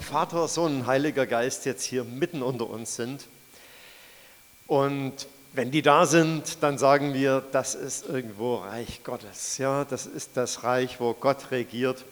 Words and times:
Vater, 0.00 0.48
Sohn 0.48 0.86
Heiliger 0.86 1.26
Geist 1.26 1.66
jetzt 1.66 1.84
hier 1.84 2.04
mitten 2.04 2.42
unter 2.42 2.68
uns 2.68 2.96
sind. 2.96 3.26
Und 4.66 5.26
wenn 5.52 5.70
die 5.70 5.82
da 5.82 6.06
sind, 6.06 6.62
dann 6.62 6.78
sagen 6.78 7.12
wir, 7.12 7.42
das 7.52 7.74
ist 7.74 8.06
irgendwo 8.08 8.56
Reich 8.56 9.02
Gottes. 9.02 9.58
Ja, 9.58 9.84
das 9.84 10.06
ist 10.06 10.36
das 10.36 10.62
Reich, 10.62 11.00
wo 11.00 11.12
Gott 11.12 11.50
regiert 11.50 12.04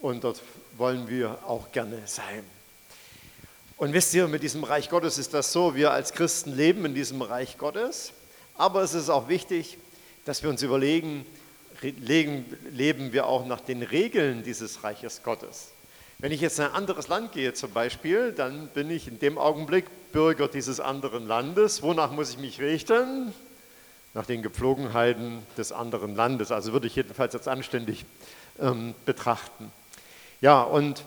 und 0.00 0.24
dort 0.24 0.40
wollen 0.76 1.08
wir 1.08 1.38
auch 1.46 1.70
gerne 1.72 2.00
sein. 2.06 2.44
Und 3.76 3.92
wisst 3.92 4.14
ihr, 4.14 4.26
mit 4.26 4.42
diesem 4.42 4.64
Reich 4.64 4.88
Gottes 4.88 5.18
ist 5.18 5.34
das 5.34 5.52
so, 5.52 5.74
wir 5.74 5.92
als 5.92 6.12
Christen 6.12 6.56
leben 6.56 6.84
in 6.84 6.94
diesem 6.94 7.22
Reich 7.22 7.58
Gottes, 7.58 8.12
aber 8.56 8.82
es 8.82 8.94
ist 8.94 9.10
auch 9.10 9.28
wichtig, 9.28 9.78
dass 10.24 10.42
wir 10.42 10.50
uns 10.50 10.62
überlegen, 10.62 11.24
leben 11.82 13.12
wir 13.12 13.26
auch 13.26 13.46
nach 13.46 13.60
den 13.60 13.82
Regeln 13.82 14.42
dieses 14.42 14.82
Reiches 14.82 15.22
Gottes. 15.22 15.68
Wenn 16.20 16.32
ich 16.32 16.40
jetzt 16.40 16.58
in 16.58 16.64
ein 16.64 16.72
anderes 16.72 17.06
Land 17.06 17.30
gehe 17.30 17.54
zum 17.54 17.70
Beispiel, 17.70 18.32
dann 18.32 18.66
bin 18.74 18.90
ich 18.90 19.06
in 19.06 19.20
dem 19.20 19.38
Augenblick 19.38 19.84
Bürger 20.10 20.48
dieses 20.48 20.80
anderen 20.80 21.28
Landes. 21.28 21.80
Wonach 21.80 22.10
muss 22.10 22.30
ich 22.30 22.38
mich 22.38 22.60
richten? 22.60 23.32
Nach 24.14 24.26
den 24.26 24.42
Gepflogenheiten 24.42 25.46
des 25.56 25.70
anderen 25.70 26.16
Landes. 26.16 26.50
Also 26.50 26.72
würde 26.72 26.88
ich 26.88 26.96
jedenfalls 26.96 27.36
als 27.36 27.46
anständig 27.46 28.04
ähm, 28.58 28.96
betrachten. 29.06 29.70
Ja, 30.40 30.62
und 30.62 31.04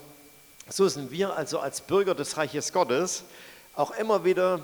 so 0.70 0.88
sind 0.88 1.12
wir 1.12 1.36
also 1.36 1.60
als 1.60 1.82
Bürger 1.82 2.16
des 2.16 2.38
Reiches 2.38 2.72
Gottes 2.72 3.26
auch 3.76 3.92
immer 3.92 4.24
wieder 4.24 4.62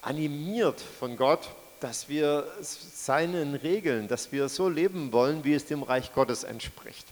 animiert 0.00 0.80
von 1.00 1.16
Gott, 1.16 1.48
dass 1.80 2.08
wir 2.08 2.46
seinen 2.60 3.56
Regeln, 3.56 4.06
dass 4.06 4.30
wir 4.30 4.48
so 4.48 4.68
leben 4.68 5.10
wollen, 5.10 5.42
wie 5.42 5.54
es 5.54 5.66
dem 5.66 5.82
Reich 5.82 6.14
Gottes 6.14 6.44
entspricht. 6.44 7.04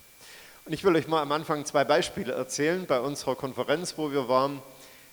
Und 0.71 0.75
ich 0.75 0.85
will 0.85 0.95
euch 0.95 1.09
mal 1.09 1.21
am 1.21 1.33
Anfang 1.33 1.65
zwei 1.65 1.83
Beispiele 1.83 2.33
erzählen. 2.33 2.87
Bei 2.87 3.01
unserer 3.01 3.35
Konferenz, 3.35 3.95
wo 3.97 4.13
wir 4.13 4.29
waren, 4.29 4.63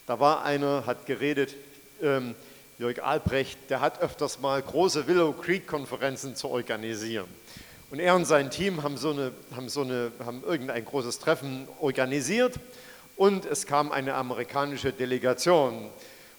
da 0.05 0.19
war 0.19 0.43
einer, 0.43 0.85
hat 0.85 1.07
geredet, 1.07 1.55
ähm, 1.99 2.35
Jörg 2.77 3.01
Albrecht, 3.01 3.57
der 3.71 3.81
hat 3.81 3.99
öfters 3.99 4.39
mal 4.39 4.61
große 4.61 5.07
Willow 5.07 5.33
Creek-Konferenzen 5.33 6.35
zu 6.35 6.49
organisieren. 6.49 7.25
Und 7.89 7.97
er 7.97 8.13
und 8.13 8.25
sein 8.25 8.51
Team 8.51 8.83
haben, 8.83 8.97
so 8.97 9.09
eine, 9.09 9.31
haben, 9.55 9.67
so 9.67 9.81
eine, 9.81 10.11
haben 10.23 10.43
irgendein 10.43 10.85
großes 10.85 11.17
Treffen 11.17 11.67
organisiert 11.79 12.53
und 13.15 13.43
es 13.45 13.65
kam 13.65 13.91
eine 13.91 14.13
amerikanische 14.13 14.93
Delegation. 14.93 15.89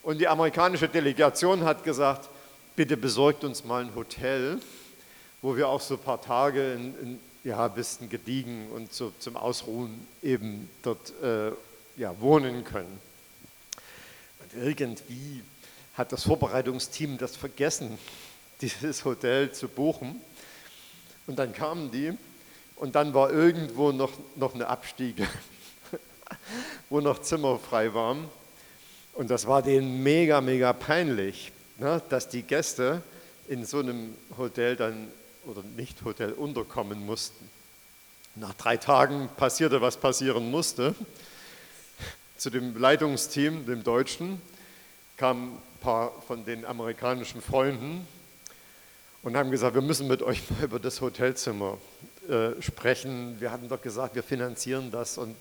Und 0.05 0.21
die 0.21 0.29
amerikanische 0.29 0.89
Delegation 0.89 1.65
hat 1.65 1.83
gesagt, 1.83 2.29
bitte 2.77 2.97
besorgt 2.97 3.43
uns 3.43 3.65
mal 3.65 3.83
ein 3.83 3.97
Hotel, 3.97 4.61
wo 5.43 5.57
wir 5.57 5.69
auch 5.69 5.81
so 5.81 5.95
ein 5.95 6.01
paar 6.01 6.23
Tage 6.23 6.75
in, 6.75 6.95
in 7.03 7.21
ja, 7.45 7.69
bisschen 7.69 8.09
gediegen 8.09 8.71
und 8.71 8.93
so 8.93 9.13
zum 9.19 9.37
Ausruhen 9.37 10.07
eben 10.23 10.69
dort 10.83 11.13
äh, 11.23 11.53
ja, 11.97 12.19
wohnen 12.21 12.65
können. 12.65 13.01
Und 14.41 14.63
irgendwie 14.63 15.43
hat 15.95 16.13
das 16.13 16.25
Vorbereitungsteam 16.25 17.19
das 17.19 17.37
vergessen, 17.37 17.99
dieses 18.61 19.05
Hotel 19.05 19.53
zu 19.53 19.69
buchen. 19.69 20.21
Und 21.27 21.39
dann 21.39 21.53
kamen 21.53 21.91
die 21.91 22.13
und 22.77 22.95
dann 22.95 23.13
war 23.13 23.31
irgendwo 23.31 23.93
noch, 23.93 24.13
noch 24.37 24.55
eine 24.55 24.67
Abstiege, 24.67 25.27
wo 26.89 27.01
noch 27.01 27.21
Zimmer 27.21 27.59
frei 27.59 27.93
waren. 27.93 28.29
Und 29.15 29.31
das 29.31 29.47
war 29.47 29.63
denen 29.63 30.03
mega, 30.03 30.41
mega 30.41 30.73
peinlich, 30.73 31.53
ne, 31.79 32.01
dass 32.09 32.29
die 32.29 32.43
Gäste 32.43 33.03
in 33.49 33.65
so 33.65 33.81
einem 33.81 34.15
Hotel 34.37 34.77
dann 34.77 35.09
oder 35.45 35.63
Nicht-Hotel 35.63 36.33
unterkommen 36.33 37.05
mussten. 37.05 37.49
Nach 38.35 38.55
drei 38.55 38.77
Tagen 38.77 39.29
passierte, 39.37 39.81
was 39.81 39.97
passieren 39.97 40.51
musste. 40.51 40.95
Zu 42.37 42.51
dem 42.51 42.77
Leitungsteam, 42.79 43.67
dem 43.67 43.83
Deutschen, 43.83 44.41
kamen 45.17 45.55
ein 45.55 45.81
paar 45.81 46.13
von 46.27 46.45
den 46.45 46.65
amerikanischen 46.65 47.43
Freunden 47.43 48.07
und 49.23 49.37
haben 49.37 49.51
gesagt, 49.51 49.75
wir 49.75 49.83
müssen 49.83 50.07
mit 50.07 50.23
euch 50.23 50.49
mal 50.51 50.65
über 50.65 50.79
das 50.79 51.01
Hotelzimmer 51.01 51.79
äh, 52.29 52.61
sprechen. 52.63 53.41
Wir 53.41 53.51
hatten 53.51 53.69
doch 53.69 53.83
gesagt, 53.83 54.15
wir 54.15 54.23
finanzieren 54.23 54.91
das 54.91 55.19
und 55.19 55.35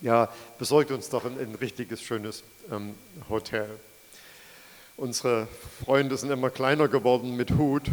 ja, 0.00 0.32
besorgt 0.58 0.90
uns 0.90 1.10
doch 1.10 1.24
ein, 1.24 1.38
ein 1.38 1.54
richtiges, 1.54 2.02
schönes 2.02 2.42
ähm, 2.70 2.94
Hotel. 3.28 3.68
Unsere 4.96 5.46
Freunde 5.84 6.16
sind 6.16 6.30
immer 6.30 6.50
kleiner 6.50 6.88
geworden 6.88 7.36
mit 7.36 7.52
Hut 7.52 7.84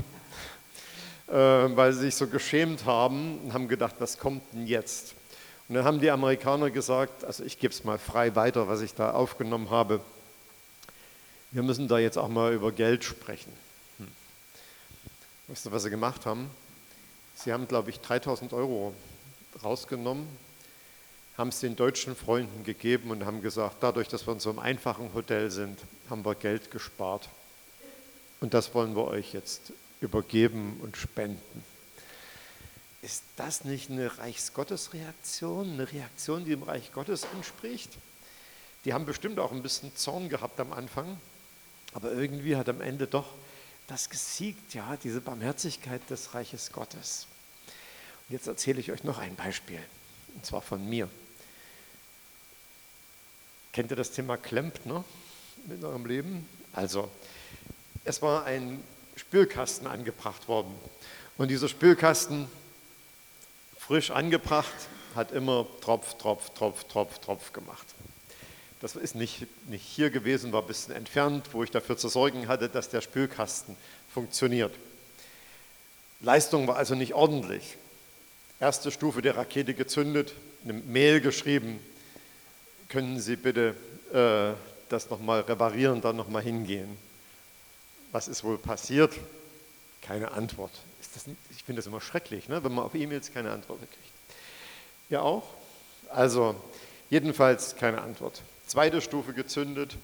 weil 1.30 1.94
sie 1.94 2.02
sich 2.02 2.16
so 2.16 2.28
geschämt 2.28 2.86
haben 2.86 3.40
und 3.40 3.54
haben 3.54 3.68
gedacht, 3.68 3.96
was 4.00 4.18
kommt 4.18 4.42
denn 4.54 4.66
jetzt? 4.66 5.14
Und 5.68 5.76
dann 5.76 5.86
haben 5.86 6.00
die 6.00 6.10
Amerikaner 6.10 6.72
gesagt, 6.72 7.24
also 7.24 7.44
ich 7.44 7.60
gebe 7.60 7.72
es 7.72 7.84
mal 7.84 8.00
frei 8.00 8.36
weiter, 8.36 8.68
was 8.68 8.82
ich 8.82 8.96
da 8.96 9.12
aufgenommen 9.12 9.70
habe, 9.70 10.02
wir 11.52 11.64
müssen 11.64 11.88
da 11.88 11.98
jetzt 11.98 12.18
auch 12.18 12.28
mal 12.28 12.54
über 12.54 12.72
Geld 12.72 13.04
sprechen. 13.04 13.52
Hm. 13.98 14.08
Weißt 15.48 15.66
du, 15.66 15.72
was 15.72 15.84
sie 15.84 15.90
gemacht 15.90 16.26
haben? 16.26 16.50
Sie 17.36 17.54
haben, 17.54 17.68
glaube 17.68 17.90
ich, 17.90 18.00
3000 18.02 18.54
Euro 18.54 18.94
rausgenommen, 19.64 20.28
haben 21.38 21.50
es 21.50 21.60
den 21.60 21.76
deutschen 21.76 22.16
Freunden 22.16 22.64
gegeben 22.64 23.12
und 23.12 23.26
haben 23.26 23.42
gesagt, 23.42 23.78
dadurch, 23.82 24.08
dass 24.08 24.28
wir 24.28 24.34
in 24.34 24.40
so 24.40 24.50
einem 24.50 24.60
einfachen 24.60 25.14
Hotel 25.14 25.50
sind, 25.50 25.80
haben 26.10 26.26
wir 26.26 26.36
Geld 26.36 26.70
gespart. 26.70 27.30
Und 28.42 28.54
das 28.54 28.74
wollen 28.74 28.96
wir 28.96 29.06
euch 29.06 29.34
jetzt 29.34 29.72
übergeben 30.02 30.80
und 30.82 30.98
spenden. 30.98 31.64
Ist 33.02 33.24
das 33.38 33.64
nicht 33.64 33.90
eine 33.90 34.18
Reichsgottesreaktion, 34.18 35.74
eine 35.74 35.92
Reaktion, 35.92 36.44
die 36.44 36.52
dem 36.52 36.64
Reich 36.64 36.92
Gottes 36.92 37.26
entspricht? 37.34 37.92
Die 38.86 38.94
haben 38.94 39.06
bestimmt 39.06 39.40
auch 39.40 39.52
ein 39.52 39.64
bisschen 39.64 39.96
Zorn 39.96 40.30
gehabt 40.30 40.60
am 40.60 40.74
Anfang, 40.74 41.20
aber 41.94 42.12
irgendwie 42.12 42.56
hat 42.56 42.70
am 42.70 42.82
Ende 42.82 43.08
doch 43.08 43.34
das 43.88 44.10
gesiegt, 44.10 44.74
ja, 44.74 44.98
diese 45.04 45.22
Barmherzigkeit 45.22 46.02
des 46.10 46.34
Reiches 46.34 46.72
Gottes. 46.72 47.28
Und 48.28 48.34
jetzt 48.34 48.48
erzähle 48.48 48.80
ich 48.80 48.92
euch 48.92 49.04
noch 49.04 49.18
ein 49.18 49.36
Beispiel, 49.36 49.82
und 50.36 50.46
zwar 50.46 50.62
von 50.62 50.88
mir. 50.88 51.10
Kennt 53.74 53.92
ihr 53.92 53.98
das 53.98 54.12
Thema 54.12 54.38
Klempner 54.38 55.04
in 55.68 55.84
eurem 55.84 56.06
Leben? 56.06 56.48
Also, 56.74 57.10
es 58.04 58.22
war 58.22 58.46
ein 58.46 58.84
Spülkasten 59.20 59.86
angebracht 59.86 60.48
worden. 60.48 60.74
Und 61.38 61.50
dieser 61.50 61.68
Spülkasten, 61.68 62.48
frisch 63.78 64.12
angebracht, 64.12 64.74
hat 65.14 65.32
immer 65.32 65.68
Tropf, 65.82 66.18
Tropf, 66.18 66.50
Tropf, 66.52 66.86
Tropf, 66.86 67.20
Tropf 67.20 67.54
gemacht. 67.54 67.86
Das 68.82 68.96
ist 68.96 69.16
nicht, 69.16 69.46
nicht 69.68 69.84
hier 69.84 70.10
gewesen, 70.10 70.54
war 70.54 70.62
ein 70.62 70.68
bisschen 70.68 70.96
entfernt, 70.96 71.50
wo 71.52 71.64
ich 71.64 71.72
dafür 71.72 71.98
zu 71.98 72.08
sorgen 72.08 72.48
hatte, 72.48 72.70
dass 72.70 72.90
der 72.90 73.02
Spülkasten 73.02 73.76
funktioniert. 74.14 74.74
Leistung 76.22 76.68
war 76.68 76.78
also 76.78 76.96
nicht 76.96 77.14
ordentlich. 77.14 77.78
Erste 78.62 78.90
Stufe 78.90 79.22
der 79.22 79.36
Rakete 79.36 79.74
gezündet, 79.74 80.34
eine 80.64 80.74
Mail 80.74 81.20
geschrieben, 81.20 81.80
können 82.88 83.20
Sie 83.20 83.36
bitte 83.36 83.76
äh, 84.14 84.58
das 84.90 85.10
nochmal 85.10 85.42
reparieren, 85.42 86.02
dann 86.02 86.16
nochmal 86.16 86.42
hingehen 86.42 87.09
was 88.12 88.28
ist 88.28 88.44
wohl 88.44 88.58
passiert? 88.58 89.14
Keine 90.02 90.32
Antwort. 90.32 90.72
Nicht, 91.26 91.38
ich 91.52 91.64
finde 91.64 91.80
das 91.80 91.88
immer 91.88 92.02
schrecklich, 92.02 92.48
ne, 92.50 92.64
wenn 92.64 92.74
man 92.74 92.86
auf 92.86 92.96
E-Mails 92.96 93.32
keine 93.34 93.52
Antwort 93.52 93.80
kriegt. 93.80 94.14
Ja 95.10 95.22
auch? 95.22 95.44
Also 96.10 96.56
jedenfalls 97.10 97.76
keine 97.76 98.02
Antwort. 98.02 98.42
Zweite 98.68 99.02
Stufe 99.02 99.34
gezündet, 99.34 99.98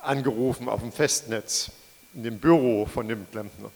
angerufen 0.00 0.68
auf 0.68 0.80
dem 0.80 0.92
Festnetz, 0.92 1.70
in 2.14 2.22
dem 2.22 2.38
Büro 2.38 2.86
von 2.86 3.08
dem 3.08 3.30
Klempner. 3.30 3.70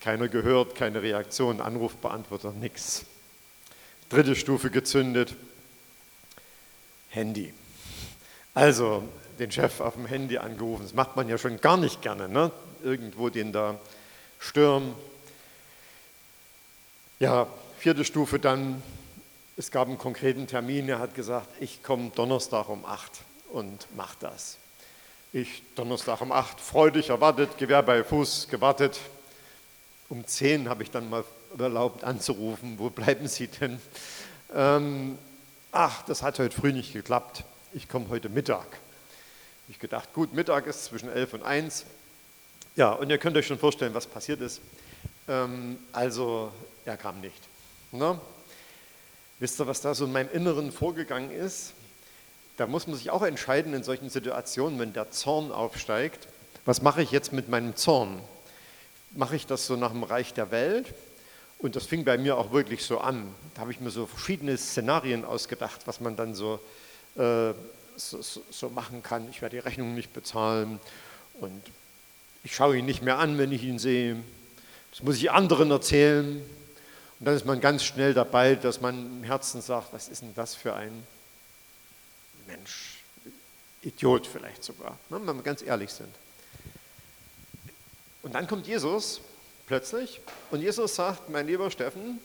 Keiner 0.00 0.28
gehört, 0.28 0.74
keine 0.74 1.02
Reaktion, 1.02 1.60
Anrufbeantworter, 1.60 2.52
nichts. 2.52 3.04
Dritte 4.08 4.36
Stufe 4.36 4.70
gezündet, 4.70 5.34
Handy. 7.10 7.52
Also 8.54 9.02
den 9.38 9.50
Chef 9.50 9.80
auf 9.80 9.94
dem 9.94 10.06
Handy 10.06 10.38
angerufen. 10.38 10.82
Das 10.82 10.94
macht 10.94 11.16
man 11.16 11.28
ja 11.28 11.38
schon 11.38 11.60
gar 11.60 11.76
nicht 11.76 12.02
gerne, 12.02 12.28
ne? 12.28 12.50
irgendwo 12.82 13.28
den 13.28 13.52
da 13.52 13.78
stürmen. 14.38 14.94
Ja, 17.18 17.46
vierte 17.78 18.04
Stufe 18.04 18.38
dann, 18.38 18.82
es 19.56 19.70
gab 19.70 19.88
einen 19.88 19.98
konkreten 19.98 20.46
Termin, 20.46 20.88
er 20.88 20.98
hat 20.98 21.14
gesagt, 21.14 21.48
ich 21.60 21.82
komme 21.82 22.10
Donnerstag 22.14 22.68
um 22.68 22.84
8 22.84 23.10
und 23.52 23.86
mach 23.96 24.14
das. 24.16 24.58
Ich 25.32 25.62
Donnerstag 25.74 26.20
um 26.20 26.32
8 26.32 26.60
freudig 26.60 27.10
erwartet, 27.10 27.58
Gewehr 27.58 27.82
bei 27.82 28.04
Fuß 28.04 28.48
gewartet. 28.48 29.00
Um 30.08 30.26
10 30.26 30.68
habe 30.68 30.82
ich 30.82 30.90
dann 30.90 31.10
mal 31.10 31.24
erlaubt 31.58 32.04
anzurufen, 32.04 32.78
wo 32.78 32.90
bleiben 32.90 33.26
Sie 33.26 33.48
denn? 33.48 33.80
Ähm, 34.54 35.18
ach, 35.72 36.02
das 36.02 36.22
hat 36.22 36.38
heute 36.38 36.54
früh 36.54 36.72
nicht 36.72 36.92
geklappt, 36.92 37.44
ich 37.74 37.88
komme 37.88 38.08
heute 38.08 38.28
Mittag 38.28 38.66
ich 39.68 39.78
gedacht, 39.78 40.12
gut, 40.14 40.32
Mittag 40.32 40.66
ist 40.66 40.84
zwischen 40.84 41.10
11 41.10 41.34
und 41.34 41.42
1. 41.42 41.84
Ja, 42.76 42.92
und 42.92 43.10
ihr 43.10 43.18
könnt 43.18 43.36
euch 43.36 43.46
schon 43.46 43.58
vorstellen, 43.58 43.94
was 43.94 44.06
passiert 44.06 44.40
ist. 44.40 44.60
Ähm, 45.28 45.78
also, 45.92 46.52
er 46.84 46.96
kam 46.96 47.20
nicht. 47.20 47.40
Ne? 47.92 48.20
Wisst 49.38 49.60
ihr, 49.60 49.66
was 49.66 49.80
da 49.80 49.94
so 49.94 50.04
in 50.04 50.12
meinem 50.12 50.30
Inneren 50.32 50.72
vorgegangen 50.72 51.30
ist? 51.30 51.74
da 52.58 52.66
muss 52.66 52.88
man 52.88 52.96
sich 52.96 53.10
auch 53.10 53.22
entscheiden 53.22 53.72
in 53.72 53.84
solchen 53.84 54.10
Situationen, 54.10 54.78
wenn 54.80 54.92
der 54.92 55.12
Zorn 55.12 55.52
aufsteigt, 55.52 56.26
was 56.64 56.82
mache 56.82 57.00
ich 57.02 57.12
jetzt 57.12 57.32
mit 57.32 57.48
meinem 57.48 57.76
Zorn? 57.76 58.20
Mache 59.12 59.36
ich 59.36 59.46
das 59.46 59.66
so 59.66 59.76
nach 59.76 59.92
dem 59.92 60.02
Reich 60.02 60.34
der 60.34 60.50
Welt? 60.50 60.92
Und 61.58 61.76
das 61.76 61.86
fing 61.86 62.04
bei 62.04 62.18
mir 62.18 62.36
auch 62.36 62.52
wirklich 62.52 62.84
so 62.84 62.98
an. 62.98 63.32
Da 63.54 63.62
habe 63.62 63.70
ich 63.70 63.80
mir 63.80 63.90
so 63.90 64.06
verschiedene 64.06 64.56
Szenarien 64.56 65.24
ausgedacht, 65.24 65.82
was 65.86 66.00
man 66.00 66.16
dann 66.16 66.34
so, 66.34 66.58
äh, 67.16 67.54
so, 67.98 68.20
so, 68.50 68.68
machen 68.70 69.02
kann. 69.02 69.28
Ich 69.30 69.42
werde 69.42 69.56
die 69.56 69.60
Rechnung 69.60 69.94
nicht 69.94 70.12
bezahlen 70.12 70.80
und 71.40 71.62
ich 72.44 72.54
schaue 72.54 72.78
ihn 72.78 72.86
nicht 72.86 73.02
mehr 73.02 73.18
an, 73.18 73.38
wenn 73.38 73.52
ich 73.52 73.62
ihn 73.62 73.78
sehe. 73.78 74.16
Das 74.90 75.02
muss 75.02 75.16
ich 75.16 75.30
anderen 75.30 75.70
erzählen. 75.70 76.38
Und 77.18 77.24
dann 77.26 77.34
ist 77.34 77.44
man 77.44 77.60
ganz 77.60 77.84
schnell 77.84 78.14
dabei, 78.14 78.54
dass 78.54 78.80
man 78.80 79.18
im 79.18 79.24
Herzen 79.24 79.60
sagt, 79.60 79.92
was 79.92 80.08
ist 80.08 80.22
denn 80.22 80.34
das 80.34 80.54
für 80.54 80.74
ein 80.74 81.06
Mensch? 82.46 82.98
Idiot 83.82 84.26
vielleicht 84.26 84.64
sogar, 84.64 84.98
ne, 85.08 85.20
wenn 85.24 85.36
wir 85.36 85.42
ganz 85.42 85.62
ehrlich 85.62 85.90
sind. 85.90 86.14
Und 88.22 88.34
dann 88.34 88.46
kommt 88.46 88.66
Jesus 88.66 89.20
plötzlich 89.66 90.20
und 90.50 90.60
Jesus 90.60 90.94
sagt, 90.94 91.28
mein 91.28 91.46
lieber 91.46 91.70
Steffen, 91.70 92.20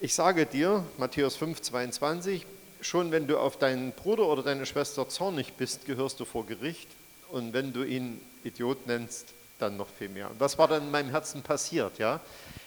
ich 0.00 0.14
sage 0.14 0.46
dir, 0.46 0.84
Matthäus 0.98 1.36
5, 1.36 1.60
22, 1.60 2.46
schon 2.82 3.12
wenn 3.12 3.26
du 3.26 3.38
auf 3.38 3.58
deinen 3.58 3.92
Bruder 3.92 4.26
oder 4.26 4.42
deine 4.42 4.66
Schwester 4.66 5.08
zornig 5.08 5.54
bist, 5.54 5.86
gehörst 5.86 6.20
du 6.20 6.24
vor 6.24 6.44
Gericht. 6.46 6.88
Und 7.30 7.52
wenn 7.52 7.72
du 7.72 7.82
ihn 7.82 8.20
Idiot 8.44 8.86
nennst, 8.86 9.28
dann 9.58 9.76
noch 9.76 9.88
viel 9.88 10.08
mehr. 10.08 10.30
Was 10.38 10.58
war 10.58 10.68
dann 10.68 10.82
in 10.82 10.90
meinem 10.90 11.10
Herzen 11.10 11.42
passiert? 11.42 11.98
Ja? 11.98 12.20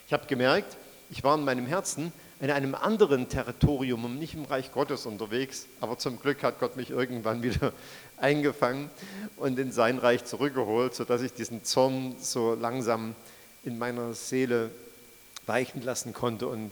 Ich 0.08 0.14
habe 0.14 0.26
gemerkt, 0.26 0.78
ich 1.12 1.24
war 1.24 1.36
in 1.36 1.44
meinem 1.44 1.68
Herzen 1.68 2.12
in 2.42 2.52
einem 2.52 2.76
anderen 2.76 3.30
Territorium 3.30 4.04
und 4.06 4.20
nicht 4.20 4.34
im 4.34 4.44
Reich 4.46 4.72
Gottes 4.72 5.06
unterwegs. 5.06 5.68
Aber 5.80 5.98
zum 5.98 6.20
Glück 6.20 6.44
hat 6.44 6.60
Gott 6.60 6.76
mich 6.76 6.90
irgendwann 6.90 7.44
wieder 7.44 7.72
eingefangen 8.18 8.90
und 9.38 9.58
in 9.60 9.72
sein 9.72 10.00
Reich 10.00 10.26
zurückgeholt, 10.26 10.96
sodass 10.96 11.22
ich 11.22 11.34
diesen 11.34 11.64
Zorn 11.64 12.16
so 12.20 12.56
langsam 12.56 13.16
in 13.64 13.78
meiner 13.78 14.14
Seele 14.14 14.70
weichen 15.46 15.82
lassen 15.82 16.14
konnte 16.14 16.48
und 16.48 16.72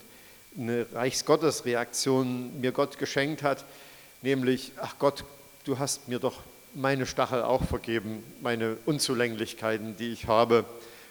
eine 0.57 0.85
Reichsgottesreaktion 0.93 2.59
mir 2.61 2.71
Gott 2.71 2.97
geschenkt 2.97 3.43
hat, 3.43 3.65
nämlich, 4.21 4.71
ach 4.77 4.97
Gott, 4.99 5.23
du 5.65 5.79
hast 5.79 6.07
mir 6.07 6.19
doch 6.19 6.41
meine 6.73 7.05
Stachel 7.05 7.43
auch 7.43 7.63
vergeben, 7.63 8.23
meine 8.41 8.77
Unzulänglichkeiten, 8.85 9.97
die 9.97 10.11
ich 10.11 10.27
habe, 10.27 10.65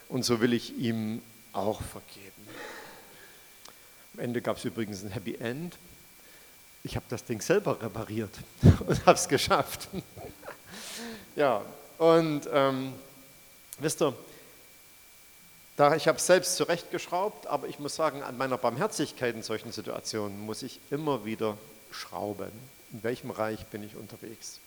und 0.08 0.24
so 0.24 0.40
will 0.40 0.52
ich 0.52 0.76
ihm 0.76 1.22
auch 1.52 1.80
vergeben. 1.80 2.48
Am 4.14 4.20
Ende 4.20 4.42
gab 4.42 4.58
es 4.58 4.64
übrigens 4.64 5.02
ein 5.02 5.10
Happy 5.10 5.36
End. 5.36 5.76
Ich 6.84 6.96
habe 6.96 7.06
das 7.08 7.24
Ding 7.24 7.40
selber 7.40 7.80
repariert 7.80 8.34
und 8.86 9.06
habe 9.06 9.16
es 9.16 9.28
geschafft. 9.28 9.88
ja, 11.36 11.62
und 11.98 12.42
ähm, 12.52 12.92
wisst 13.78 14.02
ihr, 14.02 14.14
da 15.76 15.96
ich 15.96 16.08
habe 16.08 16.19
es 16.19 16.26
selbst 16.26 16.56
zurechtgeschraubt, 16.56 17.46
aber 17.46 17.66
ich 17.69 17.78
muss 17.78 17.94
sagen, 17.94 18.22
an 18.22 18.36
meiner 18.36 18.58
Barmherzigkeit 18.58 19.34
in 19.34 19.42
solchen 19.42 19.72
Situationen 19.72 20.40
muss 20.40 20.62
ich 20.62 20.80
immer 20.90 21.24
wieder 21.24 21.56
schrauben. 21.90 22.52
In 22.92 23.02
welchem 23.02 23.30
Reich 23.30 23.64
bin 23.66 23.82
ich 23.82 23.96
unterwegs? 23.96 24.58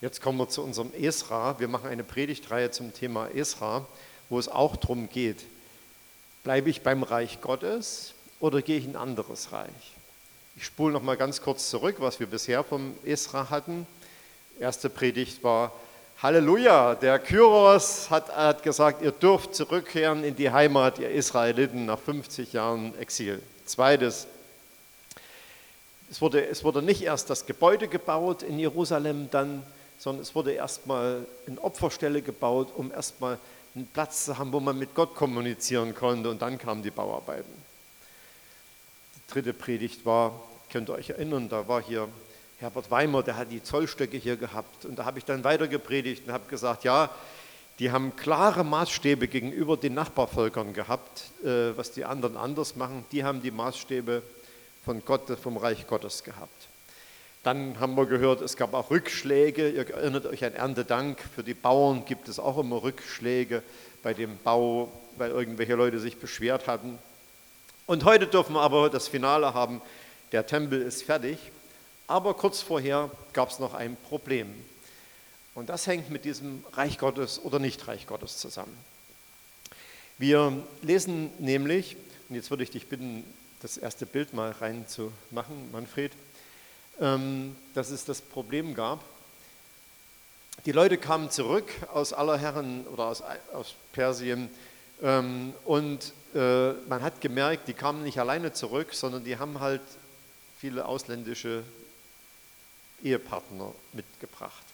Jetzt 0.00 0.20
kommen 0.20 0.38
wir 0.38 0.48
zu 0.48 0.62
unserem 0.62 0.92
Esra. 0.94 1.58
Wir 1.58 1.68
machen 1.68 1.88
eine 1.88 2.04
Predigtreihe 2.04 2.70
zum 2.70 2.94
Thema 2.94 3.28
Esra, 3.28 3.86
wo 4.28 4.38
es 4.38 4.48
auch 4.48 4.76
darum 4.76 5.08
geht, 5.08 5.44
bleibe 6.44 6.70
ich 6.70 6.82
beim 6.82 7.02
Reich 7.02 7.40
Gottes 7.40 8.14
oder 8.40 8.62
gehe 8.62 8.78
ich 8.78 8.84
in 8.84 8.92
ein 8.92 8.96
anderes 8.96 9.52
Reich? 9.52 9.92
Ich 10.56 10.64
spule 10.64 10.92
noch 10.92 11.02
mal 11.02 11.16
ganz 11.16 11.40
kurz 11.40 11.70
zurück, 11.70 11.96
was 11.98 12.20
wir 12.20 12.26
bisher 12.26 12.64
vom 12.64 12.94
Esra 13.04 13.50
hatten. 13.50 13.86
Erste 14.58 14.90
Predigt 14.90 15.44
war 15.44 15.72
Halleluja, 16.20 16.96
der 16.96 17.18
Kyros 17.18 18.10
hat, 18.10 18.34
hat 18.34 18.62
gesagt, 18.62 19.02
ihr 19.02 19.12
dürft 19.12 19.54
zurückkehren 19.54 20.24
in 20.24 20.34
die 20.34 20.50
Heimat, 20.50 20.98
ihr 20.98 21.10
Israeliten, 21.10 21.86
nach 21.86 21.98
50 21.98 22.52
Jahren 22.52 22.98
Exil. 22.98 23.40
Zweites, 23.66 24.26
es 26.10 26.20
wurde, 26.20 26.44
es 26.46 26.64
wurde 26.64 26.82
nicht 26.82 27.02
erst 27.02 27.30
das 27.30 27.46
Gebäude 27.46 27.86
gebaut 27.86 28.42
in 28.42 28.58
Jerusalem 28.58 29.28
dann, 29.30 29.62
sondern 29.98 30.22
es 30.22 30.34
wurde 30.34 30.52
erstmal 30.52 31.24
eine 31.46 31.62
Opferstelle 31.62 32.22
gebaut, 32.22 32.68
um 32.74 32.90
erstmal 32.90 33.38
einen 33.74 33.86
Platz 33.86 34.24
zu 34.24 34.38
haben, 34.38 34.52
wo 34.52 34.60
man 34.60 34.78
mit 34.78 34.94
Gott 34.94 35.14
kommunizieren 35.14 35.94
konnte 35.94 36.30
und 36.30 36.42
dann 36.42 36.58
kamen 36.58 36.82
die 36.82 36.90
Bauarbeiten 36.90 37.68
dritte 39.28 39.52
Predigt 39.52 40.06
war, 40.06 40.40
könnt 40.72 40.88
ihr 40.88 40.94
euch 40.94 41.10
erinnern, 41.10 41.48
da 41.48 41.68
war 41.68 41.82
hier 41.82 42.08
Herbert 42.60 42.90
Weimer, 42.90 43.22
der 43.22 43.36
hat 43.36 43.52
die 43.52 43.62
Zollstöcke 43.62 44.16
hier 44.16 44.36
gehabt. 44.36 44.84
Und 44.84 44.98
da 44.98 45.04
habe 45.04 45.18
ich 45.18 45.24
dann 45.24 45.44
weiter 45.44 45.68
gepredigt 45.68 46.26
und 46.26 46.32
habe 46.32 46.48
gesagt, 46.48 46.82
ja, 46.82 47.08
die 47.78 47.92
haben 47.92 48.16
klare 48.16 48.64
Maßstäbe 48.64 49.28
gegenüber 49.28 49.76
den 49.76 49.94
Nachbarvölkern 49.94 50.72
gehabt, 50.72 51.30
äh, 51.44 51.76
was 51.76 51.92
die 51.92 52.04
anderen 52.04 52.36
anders 52.36 52.74
machen. 52.74 53.04
Die 53.12 53.22
haben 53.22 53.42
die 53.42 53.52
Maßstäbe 53.52 54.22
von 54.84 55.04
Gott, 55.04 55.38
vom 55.40 55.56
Reich 55.56 55.86
Gottes 55.86 56.24
gehabt. 56.24 56.66
Dann 57.44 57.78
haben 57.78 57.94
wir 57.96 58.06
gehört, 58.06 58.40
es 58.40 58.56
gab 58.56 58.74
auch 58.74 58.90
Rückschläge. 58.90 59.70
Ihr 59.70 59.88
erinnert 59.90 60.26
euch 60.26 60.44
an 60.44 60.54
Erntedank. 60.54 61.20
Für 61.36 61.44
die 61.44 61.54
Bauern 61.54 62.04
gibt 62.06 62.26
es 62.28 62.40
auch 62.40 62.58
immer 62.58 62.82
Rückschläge 62.82 63.62
bei 64.02 64.14
dem 64.14 64.36
Bau, 64.38 64.90
weil 65.16 65.30
irgendwelche 65.30 65.76
Leute 65.76 66.00
sich 66.00 66.18
beschwert 66.18 66.66
hatten. 66.66 66.98
Und 67.86 68.04
heute 68.04 68.26
dürfen 68.26 68.54
wir 68.54 68.62
aber 68.62 68.90
das 68.90 69.06
Finale 69.06 69.54
haben. 69.54 69.80
Der 70.32 70.44
Tempel 70.44 70.82
ist 70.82 71.04
fertig, 71.04 71.38
aber 72.08 72.34
kurz 72.34 72.62
vorher 72.62 73.10
gab 73.32 73.50
es 73.50 73.58
noch 73.58 73.74
ein 73.74 73.96
Problem. 74.08 74.52
Und 75.54 75.68
das 75.68 75.86
hängt 75.86 76.10
mit 76.10 76.24
diesem 76.24 76.64
Reich 76.72 76.98
Gottes 76.98 77.38
oder 77.42 77.58
nicht 77.58 77.86
Reich 77.86 78.06
Gottes 78.06 78.38
zusammen. 78.38 78.76
Wir 80.16 80.52
lesen 80.82 81.30
nämlich, 81.38 81.96
und 82.28 82.34
jetzt 82.34 82.50
würde 82.50 82.64
ich 82.64 82.70
dich 82.70 82.88
bitten, 82.88 83.22
das 83.60 83.76
erste 83.76 84.06
Bild 84.06 84.32
mal 84.34 84.52
reinzumachen, 84.52 85.70
Manfred, 85.70 86.12
ähm, 87.00 87.56
dass 87.74 87.90
es 87.90 88.04
das 88.04 88.20
Problem 88.20 88.74
gab. 88.74 89.04
Die 90.64 90.72
Leute 90.72 90.96
kamen 90.96 91.30
zurück 91.30 91.70
aus 91.92 92.12
aller 92.12 92.38
Herren 92.38 92.86
oder 92.86 93.04
aus, 93.04 93.22
aus 93.52 93.74
Persien 93.92 94.48
ähm, 95.02 95.52
und 95.64 96.12
äh, 96.34 96.72
man 96.88 97.02
hat 97.02 97.20
gemerkt, 97.20 97.68
die 97.68 97.74
kamen 97.74 98.02
nicht 98.02 98.18
alleine 98.18 98.52
zurück, 98.52 98.94
sondern 98.94 99.24
die 99.24 99.38
haben 99.38 99.60
halt 99.60 99.82
viele 100.58 100.86
ausländische 100.86 101.62
Ehepartner 103.02 103.72
mitgebracht. 103.92 104.64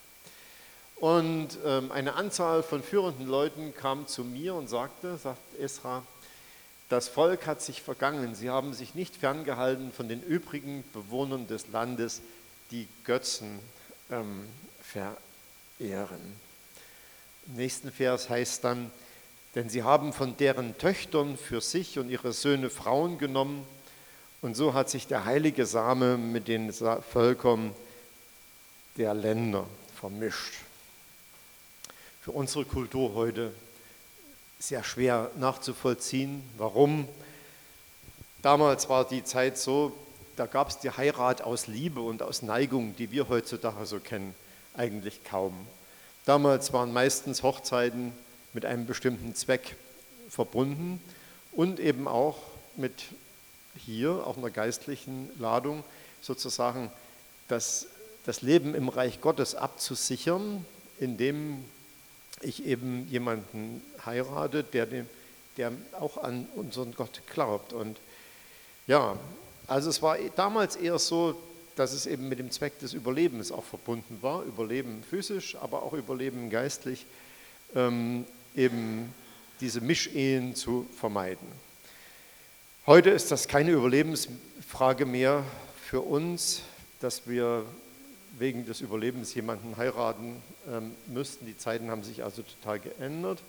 Und 0.96 1.58
ähm, 1.64 1.92
eine 1.92 2.14
Anzahl 2.14 2.62
von 2.62 2.82
führenden 2.82 3.26
Leuten 3.26 3.74
kam 3.74 4.06
zu 4.06 4.24
mir 4.24 4.54
und 4.54 4.68
sagte, 4.68 5.16
sagt 5.18 5.58
Esra, 5.58 6.02
das 6.88 7.08
Volk 7.08 7.46
hat 7.46 7.60
sich 7.62 7.82
vergangen, 7.82 8.34
sie 8.34 8.50
haben 8.50 8.74
sich 8.74 8.94
nicht 8.94 9.16
ferngehalten 9.16 9.92
von 9.92 10.08
den 10.08 10.22
übrigen 10.22 10.84
Bewohnern 10.92 11.46
des 11.46 11.68
Landes, 11.68 12.20
die 12.70 12.86
Götzen 13.04 13.58
ähm, 14.10 14.46
verehren. 14.82 16.20
Im 17.46 17.56
nächsten 17.56 17.90
Vers 17.90 18.30
heißt 18.30 18.64
dann, 18.64 18.90
denn 19.54 19.68
sie 19.68 19.82
haben 19.82 20.12
von 20.12 20.36
deren 20.36 20.76
Töchtern 20.78 21.36
für 21.36 21.60
sich 21.60 21.98
und 21.98 22.10
ihre 22.10 22.32
Söhne 22.32 22.70
Frauen 22.70 23.18
genommen, 23.18 23.66
und 24.42 24.54
so 24.54 24.74
hat 24.74 24.90
sich 24.90 25.06
der 25.06 25.24
heilige 25.24 25.64
Same 25.64 26.18
mit 26.18 26.48
den 26.48 26.70
Völkern 26.70 27.74
der 28.96 29.14
Länder 29.14 29.66
vermischt. 29.98 30.54
Für 32.22 32.32
unsere 32.32 32.64
Kultur 32.64 33.14
heute 33.14 33.52
sehr 34.58 34.84
schwer 34.84 35.30
nachzuvollziehen. 35.36 36.42
Warum? 36.56 37.08
Damals 38.40 38.88
war 38.88 39.06
die 39.06 39.24
Zeit 39.24 39.58
so, 39.58 39.92
da 40.36 40.46
gab 40.46 40.68
es 40.68 40.78
die 40.78 40.90
Heirat 40.90 41.42
aus 41.42 41.66
Liebe 41.66 42.00
und 42.00 42.22
aus 42.22 42.42
Neigung, 42.42 42.96
die 42.96 43.10
wir 43.10 43.28
heutzutage 43.28 43.86
so 43.86 44.00
kennen, 44.00 44.34
eigentlich 44.76 45.22
kaum. 45.24 45.54
Damals 46.24 46.72
waren 46.72 46.92
meistens 46.92 47.42
Hochzeiten 47.42 48.12
mit 48.52 48.64
einem 48.64 48.86
bestimmten 48.86 49.34
Zweck 49.34 49.76
verbunden 50.28 51.00
und 51.52 51.78
eben 51.78 52.08
auch 52.08 52.38
mit 52.76 53.04
hier, 53.76 54.26
auch 54.26 54.36
einer 54.36 54.50
geistlichen 54.50 55.30
Ladung, 55.38 55.84
sozusagen 56.20 56.90
das, 57.48 57.86
das 58.24 58.42
Leben 58.42 58.74
im 58.74 58.88
Reich 58.88 59.20
Gottes 59.20 59.54
abzusichern, 59.54 60.64
indem 60.98 61.64
ich 62.40 62.64
eben 62.66 63.06
jemanden 63.08 63.82
heirate, 64.04 64.64
der, 64.64 64.86
dem, 64.86 65.06
der 65.56 65.72
auch 65.98 66.18
an 66.18 66.46
unseren 66.54 66.92
Gott 66.94 67.22
glaubt. 67.32 67.72
Und 67.72 67.98
ja, 68.86 69.16
also 69.66 69.90
es 69.90 70.02
war 70.02 70.16
damals 70.36 70.76
eher 70.76 70.98
so, 70.98 71.40
dass 71.76 71.92
es 71.92 72.06
eben 72.06 72.28
mit 72.28 72.38
dem 72.38 72.50
Zweck 72.50 72.78
des 72.78 72.92
Überlebens 72.92 73.50
auch 73.50 73.64
verbunden 73.64 74.18
war, 74.20 74.42
Überleben 74.42 75.02
physisch, 75.08 75.56
aber 75.56 75.82
auch 75.82 75.92
Überleben 75.92 76.50
geistlich. 76.50 77.06
Ähm, 77.74 78.24
eben 78.54 79.12
diese 79.60 79.80
Mischehen 79.80 80.54
zu 80.54 80.86
vermeiden. 80.98 81.46
Heute 82.86 83.10
ist 83.10 83.30
das 83.30 83.48
keine 83.48 83.72
Überlebensfrage 83.72 85.06
mehr 85.06 85.42
für 85.88 86.00
uns, 86.00 86.60
dass 87.00 87.26
wir 87.26 87.64
wegen 88.38 88.66
des 88.66 88.80
Überlebens 88.80 89.34
jemanden 89.34 89.76
heiraten 89.76 90.42
ähm, 90.68 90.92
müssten. 91.06 91.46
Die 91.46 91.56
Zeiten 91.56 91.90
haben 91.90 92.02
sich 92.02 92.24
also 92.24 92.42
total 92.42 92.80
geändert. 92.80 93.40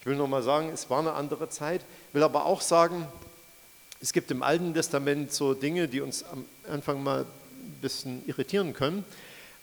Ich 0.00 0.06
will 0.06 0.16
nur 0.16 0.28
mal 0.28 0.42
sagen, 0.42 0.70
es 0.72 0.90
war 0.90 1.00
eine 1.00 1.12
andere 1.12 1.48
Zeit. 1.48 1.82
Ich 2.08 2.14
will 2.14 2.22
aber 2.22 2.46
auch 2.46 2.60
sagen, 2.60 3.06
es 4.00 4.12
gibt 4.12 4.30
im 4.30 4.42
Alten 4.42 4.74
Testament 4.74 5.32
so 5.32 5.54
Dinge, 5.54 5.86
die 5.86 6.00
uns 6.00 6.24
am 6.24 6.44
Anfang 6.68 7.02
mal 7.02 7.20
ein 7.20 7.78
bisschen 7.80 8.26
irritieren 8.26 8.72
können. 8.72 9.04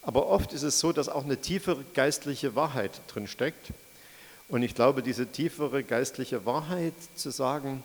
Aber 0.02 0.28
oft 0.28 0.52
ist 0.52 0.62
es 0.62 0.80
so, 0.80 0.92
dass 0.92 1.10
auch 1.10 1.24
eine 1.24 1.36
tiefere 1.36 1.84
geistliche 1.94 2.54
Wahrheit 2.54 3.02
drin 3.08 3.26
steckt. 3.26 3.72
Und 4.48 4.62
ich 4.62 4.74
glaube, 4.74 5.02
diese 5.02 5.26
tiefere 5.26 5.84
geistliche 5.84 6.46
Wahrheit 6.46 6.94
zu 7.16 7.30
sagen, 7.30 7.82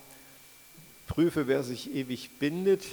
prüfe, 1.06 1.46
wer 1.46 1.62
sich 1.62 1.94
ewig 1.94 2.30
bindet, 2.38 2.84